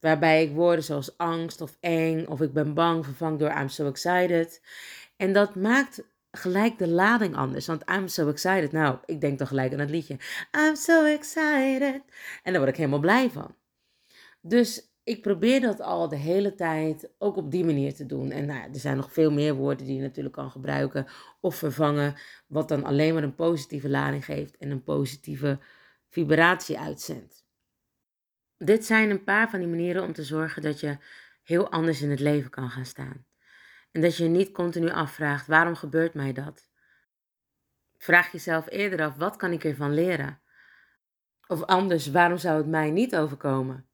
Waarbij 0.00 0.42
ik 0.42 0.54
woorden 0.54 0.84
zoals 0.84 1.16
angst 1.16 1.60
of 1.60 1.76
eng 1.80 2.26
of 2.26 2.40
ik 2.40 2.52
ben 2.52 2.74
bang 2.74 3.04
vervang 3.04 3.38
door 3.38 3.50
I'm 3.50 3.68
so 3.68 3.88
excited. 3.88 4.62
En 5.16 5.32
dat 5.32 5.54
maakt 5.54 6.02
gelijk 6.30 6.78
de 6.78 6.88
lading 6.88 7.36
anders. 7.36 7.66
Want 7.66 7.90
I'm 7.90 8.08
so 8.08 8.28
excited. 8.28 8.72
Nou, 8.72 8.98
ik 9.04 9.20
denk 9.20 9.38
dan 9.38 9.46
gelijk 9.46 9.72
aan 9.72 9.78
het 9.78 9.90
liedje. 9.90 10.18
I'm 10.58 10.76
so 10.76 11.04
excited. 11.04 12.02
En 12.42 12.52
daar 12.52 12.58
word 12.58 12.68
ik 12.68 12.76
helemaal 12.76 12.98
blij 12.98 13.30
van. 13.30 13.56
Dus 14.40 14.92
ik 15.04 15.22
probeer 15.22 15.60
dat 15.60 15.80
al 15.80 16.08
de 16.08 16.16
hele 16.16 16.54
tijd 16.54 17.10
ook 17.18 17.36
op 17.36 17.50
die 17.50 17.64
manier 17.64 17.94
te 17.94 18.06
doen. 18.06 18.30
En 18.30 18.46
nou, 18.46 18.72
er 18.72 18.80
zijn 18.80 18.96
nog 18.96 19.12
veel 19.12 19.32
meer 19.32 19.54
woorden 19.54 19.86
die 19.86 19.96
je 19.96 20.02
natuurlijk 20.02 20.34
kan 20.34 20.50
gebruiken 20.50 21.06
of 21.40 21.56
vervangen. 21.56 22.14
Wat 22.46 22.68
dan 22.68 22.84
alleen 22.84 23.14
maar 23.14 23.22
een 23.22 23.34
positieve 23.34 23.88
lading 23.88 24.24
geeft 24.24 24.56
en 24.56 24.70
een 24.70 24.82
positieve 24.82 25.58
vibratie 26.08 26.78
uitzendt. 26.78 27.46
Dit 28.56 28.84
zijn 28.84 29.10
een 29.10 29.24
paar 29.24 29.50
van 29.50 29.58
die 29.58 29.68
manieren 29.68 30.02
om 30.02 30.12
te 30.12 30.24
zorgen 30.24 30.62
dat 30.62 30.80
je 30.80 30.98
heel 31.42 31.70
anders 31.70 32.02
in 32.02 32.10
het 32.10 32.20
leven 32.20 32.50
kan 32.50 32.70
gaan 32.70 32.86
staan. 32.86 33.26
En 33.92 34.00
dat 34.00 34.16
je 34.16 34.22
je 34.22 34.28
niet 34.28 34.52
continu 34.52 34.90
afvraagt: 34.90 35.46
waarom 35.46 35.74
gebeurt 35.74 36.14
mij 36.14 36.32
dat? 36.32 36.70
Vraag 37.96 38.32
jezelf 38.32 38.70
eerder 38.70 39.02
af: 39.02 39.16
wat 39.16 39.36
kan 39.36 39.52
ik 39.52 39.64
ervan 39.64 39.94
leren? 39.94 40.40
Of 41.46 41.62
anders, 41.62 42.10
waarom 42.10 42.38
zou 42.38 42.56
het 42.56 42.66
mij 42.66 42.90
niet 42.90 43.16
overkomen? 43.16 43.88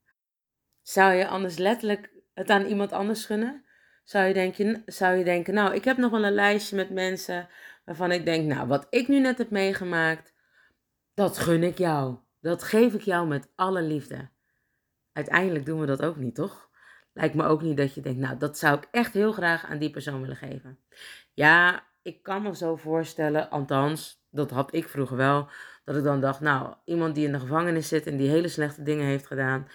Zou 0.83 1.13
je 1.13 1.29
anders 1.29 1.57
letterlijk 1.57 2.11
het 2.35 2.51
aan 2.51 2.65
iemand 2.65 2.93
anders 2.93 3.25
gunnen? 3.25 3.65
Zou 4.05 4.27
je, 4.27 4.35
denken, 4.35 4.83
zou 4.87 5.17
je 5.17 5.25
denken, 5.25 5.55
nou, 5.55 5.75
ik 5.75 5.85
heb 5.85 5.97
nog 5.97 6.11
wel 6.11 6.25
een 6.25 6.33
lijstje 6.33 6.77
met 6.77 6.91
mensen 6.91 7.49
waarvan 7.85 8.13
ik 8.13 8.25
denk, 8.25 8.47
nou, 8.47 8.69
wat 8.69 8.87
ik 8.91 9.09
nu 9.09 9.21
net 9.21 9.39
heb 9.39 9.51
meegemaakt, 9.51 10.35
dat 11.15 11.39
gun 11.39 11.63
ik 11.63 11.79
jou. 11.79 12.19
Dat 12.41 12.63
geef 12.63 12.95
ik 12.95 13.01
jou 13.01 13.27
met 13.27 13.49
alle 13.55 13.83
liefde. 13.83 14.29
Uiteindelijk 15.13 15.67
doen 15.67 15.81
we 15.81 15.87
dat 15.87 16.03
ook 16.03 16.17
niet, 16.17 16.35
toch? 16.35 16.64
Lijkt 17.15 17.35
me 17.35 17.45
ook 17.45 17.63
niet 17.63 17.77
dat 17.77 17.95
je 17.95 18.01
denkt, 18.01 18.21
nou, 18.21 18.39
dat 18.39 18.59
zou 18.59 18.77
ik 18.77 18.89
echt 18.91 19.15
heel 19.15 19.33
graag 19.33 19.65
aan 19.65 19.79
die 19.79 19.91
persoon 19.91 20.21
willen 20.21 20.37
geven. 20.37 20.79
Ja, 21.33 21.87
ik 22.03 22.23
kan 22.23 22.43
me 22.43 22.57
zo 22.57 22.77
voorstellen, 22.77 23.51
althans, 23.51 24.25
dat 24.31 24.51
had 24.51 24.75
ik 24.75 24.89
vroeger 24.89 25.17
wel, 25.17 25.49
dat 25.85 25.97
ik 25.97 26.03
dan 26.03 26.21
dacht, 26.21 26.41
nou, 26.41 26.75
iemand 26.85 27.15
die 27.15 27.27
in 27.27 27.33
de 27.33 27.41
gevangenis 27.41 27.89
zit 27.89 28.07
en 28.07 28.17
die 28.17 28.29
hele 28.29 28.49
slechte 28.49 28.83
dingen 28.83 29.07
heeft 29.07 29.27
gedaan, 29.27 29.69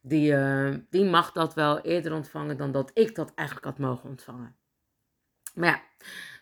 die, 0.00 0.32
uh, 0.32 0.74
die 0.90 1.04
mag 1.04 1.32
dat 1.32 1.54
wel 1.54 1.80
eerder 1.80 2.14
ontvangen 2.14 2.56
dan 2.56 2.72
dat 2.72 2.90
ik 2.94 3.14
dat 3.14 3.34
eigenlijk 3.34 3.66
had 3.66 3.78
mogen 3.78 4.08
ontvangen. 4.08 4.56
Maar 5.54 5.68
ja, 5.68 5.82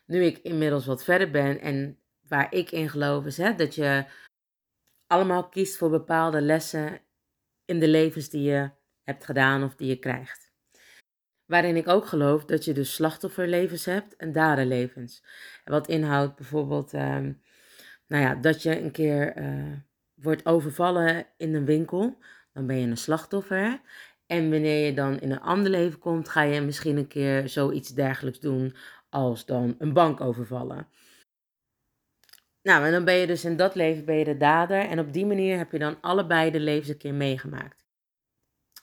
nu 0.06 0.24
ik 0.24 0.38
inmiddels 0.38 0.86
wat 0.86 1.04
verder 1.04 1.30
ben 1.30 1.60
en 1.60 1.98
waar 2.28 2.54
ik 2.54 2.70
in 2.70 2.88
geloof 2.88 3.24
is 3.24 3.36
hè, 3.36 3.54
dat 3.54 3.74
je 3.74 4.04
allemaal 5.06 5.48
kiest 5.48 5.76
voor 5.76 5.90
bepaalde 5.90 6.40
lessen 6.40 7.00
in 7.64 7.78
de 7.78 7.88
levens 7.88 8.28
die 8.28 8.42
je 8.42 8.70
hebt 9.08 9.24
gedaan 9.24 9.64
of 9.64 9.74
die 9.74 9.88
je 9.88 9.98
krijgt. 9.98 10.52
Waarin 11.46 11.76
ik 11.76 11.88
ook 11.88 12.06
geloof 12.06 12.44
dat 12.44 12.64
je 12.64 12.72
dus 12.72 12.94
slachtofferlevens 12.94 13.84
hebt 13.84 14.16
en 14.16 14.32
daderlevens. 14.32 15.24
Wat 15.64 15.88
inhoudt 15.88 16.36
bijvoorbeeld, 16.36 16.92
ehm, 16.92 17.32
nou 18.06 18.22
ja, 18.22 18.34
dat 18.34 18.62
je 18.62 18.80
een 18.80 18.90
keer 18.90 19.36
uh, 19.36 19.72
wordt 20.14 20.46
overvallen 20.46 21.26
in 21.36 21.54
een 21.54 21.64
winkel, 21.64 22.18
dan 22.52 22.66
ben 22.66 22.76
je 22.76 22.86
een 22.86 22.96
slachtoffer. 22.96 23.80
En 24.26 24.50
wanneer 24.50 24.86
je 24.86 24.94
dan 24.94 25.20
in 25.20 25.30
een 25.30 25.40
ander 25.40 25.70
leven 25.70 25.98
komt, 25.98 26.28
ga 26.28 26.42
je 26.42 26.60
misschien 26.60 26.96
een 26.96 27.08
keer 27.08 27.48
zoiets 27.48 27.94
dergelijks 27.94 28.40
doen 28.40 28.76
als 29.08 29.46
dan 29.46 29.74
een 29.78 29.92
bank 29.92 30.20
overvallen. 30.20 30.88
Nou, 32.62 32.84
en 32.84 32.92
dan 32.92 33.04
ben 33.04 33.14
je 33.14 33.26
dus 33.26 33.44
in 33.44 33.56
dat 33.56 33.74
leven 33.74 34.04
ben 34.04 34.16
je 34.16 34.24
de 34.24 34.36
dader 34.36 34.80
en 34.80 34.98
op 34.98 35.12
die 35.12 35.26
manier 35.26 35.56
heb 35.56 35.72
je 35.72 35.78
dan 35.78 36.00
allebei 36.00 36.50
de 36.50 36.60
levens 36.60 36.88
een 36.88 36.98
keer 36.98 37.14
meegemaakt. 37.14 37.87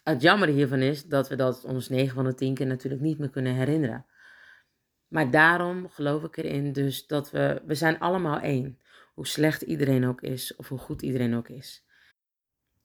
Het 0.05 0.21
jammer 0.21 0.47
hiervan 0.47 0.81
is 0.81 1.05
dat 1.05 1.29
we 1.29 1.35
dat 1.35 1.63
ons 1.63 1.89
9 1.89 2.15
van 2.15 2.25
de 2.25 2.33
10 2.33 2.53
keer 2.53 2.65
natuurlijk 2.65 3.01
niet 3.01 3.17
meer 3.17 3.29
kunnen 3.29 3.55
herinneren. 3.55 4.05
Maar 5.07 5.31
daarom 5.31 5.89
geloof 5.89 6.23
ik 6.23 6.37
erin 6.37 6.73
dus 6.73 7.07
dat 7.07 7.31
we, 7.31 7.61
we 7.65 7.75
zijn 7.75 7.99
allemaal 7.99 8.39
één. 8.39 8.79
hoe 9.13 9.27
slecht 9.27 9.61
iedereen 9.61 10.05
ook 10.05 10.21
is 10.21 10.55
of 10.55 10.67
hoe 10.67 10.77
goed 10.77 11.01
iedereen 11.01 11.35
ook 11.35 11.49
is. 11.49 11.85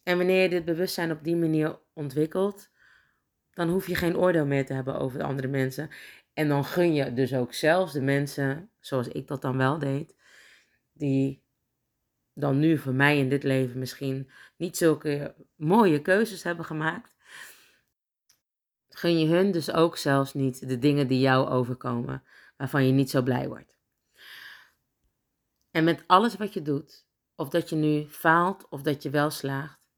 En 0.02 0.16
wanneer 0.16 0.42
je 0.42 0.48
dit 0.48 0.64
bewustzijn 0.64 1.10
op 1.10 1.24
die 1.24 1.36
manier 1.36 1.78
ontwikkelt, 1.92 2.70
dan 3.52 3.68
hoef 3.68 3.86
je 3.86 3.94
geen 3.94 4.16
oordeel 4.16 4.46
meer 4.46 4.66
te 4.66 4.72
hebben 4.72 4.98
over 4.98 5.18
de 5.18 5.24
andere 5.24 5.48
mensen. 5.48 5.90
En 6.32 6.48
dan 6.48 6.64
gun 6.64 6.94
je 6.94 7.12
dus 7.12 7.34
ook 7.34 7.54
zelfs 7.54 7.92
de 7.92 8.02
mensen, 8.02 8.70
zoals 8.78 9.08
ik 9.08 9.26
dat 9.26 9.42
dan 9.42 9.56
wel 9.56 9.78
deed, 9.78 10.14
die 10.92 11.42
dan 12.34 12.58
nu 12.58 12.78
voor 12.78 12.94
mij 12.94 13.18
in 13.18 13.28
dit 13.28 13.42
leven 13.42 13.78
misschien 13.78 14.30
niet 14.60 14.76
zulke 14.76 15.34
mooie 15.56 16.02
keuzes 16.02 16.42
hebben 16.42 16.64
gemaakt. 16.64 17.14
Gun 18.88 19.18
je 19.18 19.26
hun 19.26 19.52
dus 19.52 19.72
ook 19.72 19.96
zelfs 19.96 20.34
niet 20.34 20.68
de 20.68 20.78
dingen 20.78 21.08
die 21.08 21.20
jou 21.20 21.48
overkomen, 21.48 22.22
waarvan 22.56 22.86
je 22.86 22.92
niet 22.92 23.10
zo 23.10 23.22
blij 23.22 23.48
wordt. 23.48 23.78
En 25.70 25.84
met 25.84 26.04
alles 26.06 26.36
wat 26.36 26.52
je 26.52 26.62
doet, 26.62 27.06
of 27.34 27.48
dat 27.48 27.68
je 27.68 27.76
nu 27.76 28.08
faalt 28.08 28.68
of 28.68 28.82
dat 28.82 29.02
je 29.02 29.10
wel 29.10 29.30
slaagt, 29.30 29.90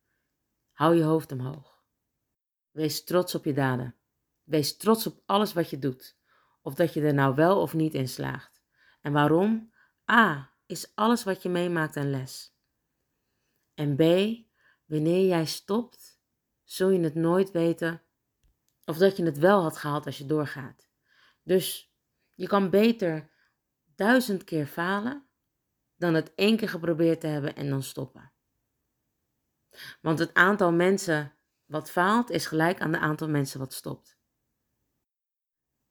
hou 0.72 0.96
je 0.96 1.02
hoofd 1.02 1.32
omhoog. 1.32 1.82
Wees 2.70 3.04
trots 3.04 3.34
op 3.34 3.44
je 3.44 3.52
daden. 3.52 3.96
Wees 4.42 4.76
trots 4.76 5.06
op 5.06 5.22
alles 5.26 5.52
wat 5.52 5.70
je 5.70 5.78
doet, 5.78 6.16
of 6.60 6.74
dat 6.74 6.94
je 6.94 7.02
er 7.02 7.14
nou 7.14 7.34
wel 7.34 7.60
of 7.60 7.74
niet 7.74 7.94
in 7.94 8.08
slaagt. 8.08 8.62
En 9.00 9.12
waarom? 9.12 9.72
A. 10.10 10.50
Is 10.66 10.92
alles 10.94 11.24
wat 11.24 11.42
je 11.42 11.48
meemaakt 11.48 11.96
een 11.96 12.10
les. 12.10 12.54
En 13.74 13.96
B. 13.96 14.02
Wanneer 14.92 15.26
jij 15.26 15.44
stopt, 15.44 16.20
zul 16.62 16.90
je 16.90 17.00
het 17.00 17.14
nooit 17.14 17.50
weten 17.50 18.02
of 18.84 18.96
dat 18.96 19.16
je 19.16 19.24
het 19.24 19.38
wel 19.38 19.62
had 19.62 19.76
gehaald 19.76 20.06
als 20.06 20.18
je 20.18 20.26
doorgaat. 20.26 20.88
Dus 21.42 21.94
je 22.34 22.46
kan 22.46 22.70
beter 22.70 23.30
duizend 23.94 24.44
keer 24.44 24.66
falen 24.66 25.26
dan 25.96 26.14
het 26.14 26.34
één 26.34 26.56
keer 26.56 26.68
geprobeerd 26.68 27.20
te 27.20 27.26
hebben 27.26 27.56
en 27.56 27.68
dan 27.68 27.82
stoppen. 27.82 28.32
Want 30.00 30.18
het 30.18 30.34
aantal 30.34 30.72
mensen 30.72 31.32
wat 31.64 31.90
faalt 31.90 32.30
is 32.30 32.46
gelijk 32.46 32.80
aan 32.80 32.92
het 32.92 33.02
aantal 33.02 33.28
mensen 33.28 33.58
wat 33.58 33.72
stopt. 33.72 34.18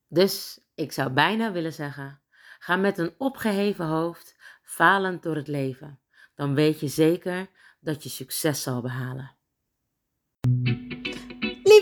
Dus 0.08 0.60
ik 0.74 0.92
zou 0.92 1.14
bijna 1.14 1.52
willen 1.52 1.74
zeggen: 1.74 2.22
ga 2.60 2.76
met 2.76 2.98
een 2.98 3.16
opgeheven 3.18 3.86
hoofd 3.86 4.36
falend 4.64 5.24
door 5.24 5.36
het 5.36 5.48
leven. 5.48 6.02
Dan 6.36 6.56
weet 6.56 6.80
je 6.80 6.88
zeker 6.88 7.50
dat 7.82 8.04
je 8.04 8.10
succes 8.10 8.62
zal 8.62 8.82
behalen. 8.82 9.36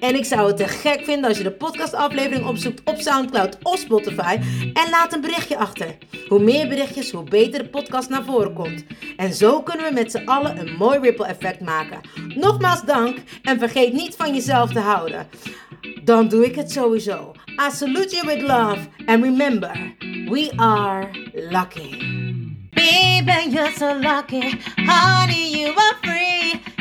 En 0.00 0.14
ik 0.14 0.24
zou 0.24 0.46
het 0.46 0.56
te 0.56 0.68
gek 0.68 1.04
vinden 1.04 1.28
als 1.28 1.38
je 1.38 1.42
de 1.42 1.52
podcastaflevering 1.52 2.46
opzoekt 2.46 2.80
op 2.84 3.00
SoundCloud 3.00 3.58
of 3.62 3.78
Spotify 3.78 4.38
en 4.72 4.90
laat 4.90 5.12
een 5.12 5.20
berichtje 5.20 5.56
achter. 5.56 5.96
Hoe 6.28 6.42
meer 6.42 6.68
berichtjes, 6.68 7.10
hoe 7.10 7.24
beter 7.24 7.62
de 7.62 7.68
podcast 7.68 8.08
naar 8.08 8.24
voren 8.24 8.52
komt. 8.52 8.84
En 9.16 9.34
zo 9.34 9.62
kunnen 9.62 9.86
we 9.86 9.92
met 9.92 10.10
z'n 10.10 10.24
allen 10.24 10.58
een 10.58 10.76
mooi 10.78 10.98
ripple 10.98 11.26
effect 11.26 11.60
maken. 11.60 12.00
Nogmaals 12.34 12.82
dank 12.82 13.18
en 13.42 13.58
vergeet 13.58 13.92
niet 13.92 14.16
van 14.16 14.34
jezelf 14.34 14.72
te 14.72 14.80
houden. 14.80 15.28
Dan 16.04 16.28
doe 16.28 16.44
ik 16.44 16.54
het 16.54 16.72
sowieso. 16.72 17.32
I 17.46 17.70
salute 17.72 18.14
you 18.14 18.26
with 18.26 18.42
love 18.42 18.78
and 19.06 19.24
remember, 19.24 19.94
we 20.28 20.52
are 20.56 21.10
lucky. 21.34 22.18
Baby, 22.70 23.50
you're 23.50 23.72
so 23.76 23.98
lucky. 23.98 24.58
Honey, 24.76 25.50
you 25.50 25.74
are 25.74 25.96
free. 26.00 26.60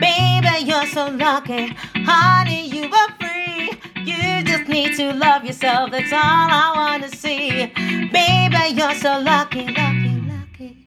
Baby, 0.00 0.64
you're 0.64 0.86
so 0.86 1.08
lucky. 1.10 1.76
Honey, 1.94 2.66
you 2.68 2.90
are 2.90 3.10
free. 3.20 3.72
You 4.02 4.42
just 4.44 4.68
need 4.68 4.96
to 4.96 5.12
love 5.12 5.44
yourself. 5.44 5.90
That's 5.90 6.12
all 6.12 6.20
I 6.22 6.72
wanna 6.74 7.08
see. 7.08 7.66
Baby, 8.12 8.74
you're 8.78 8.94
so 8.94 9.20
lucky, 9.20 9.66
lucky, 9.66 10.22
lucky. 10.32 10.78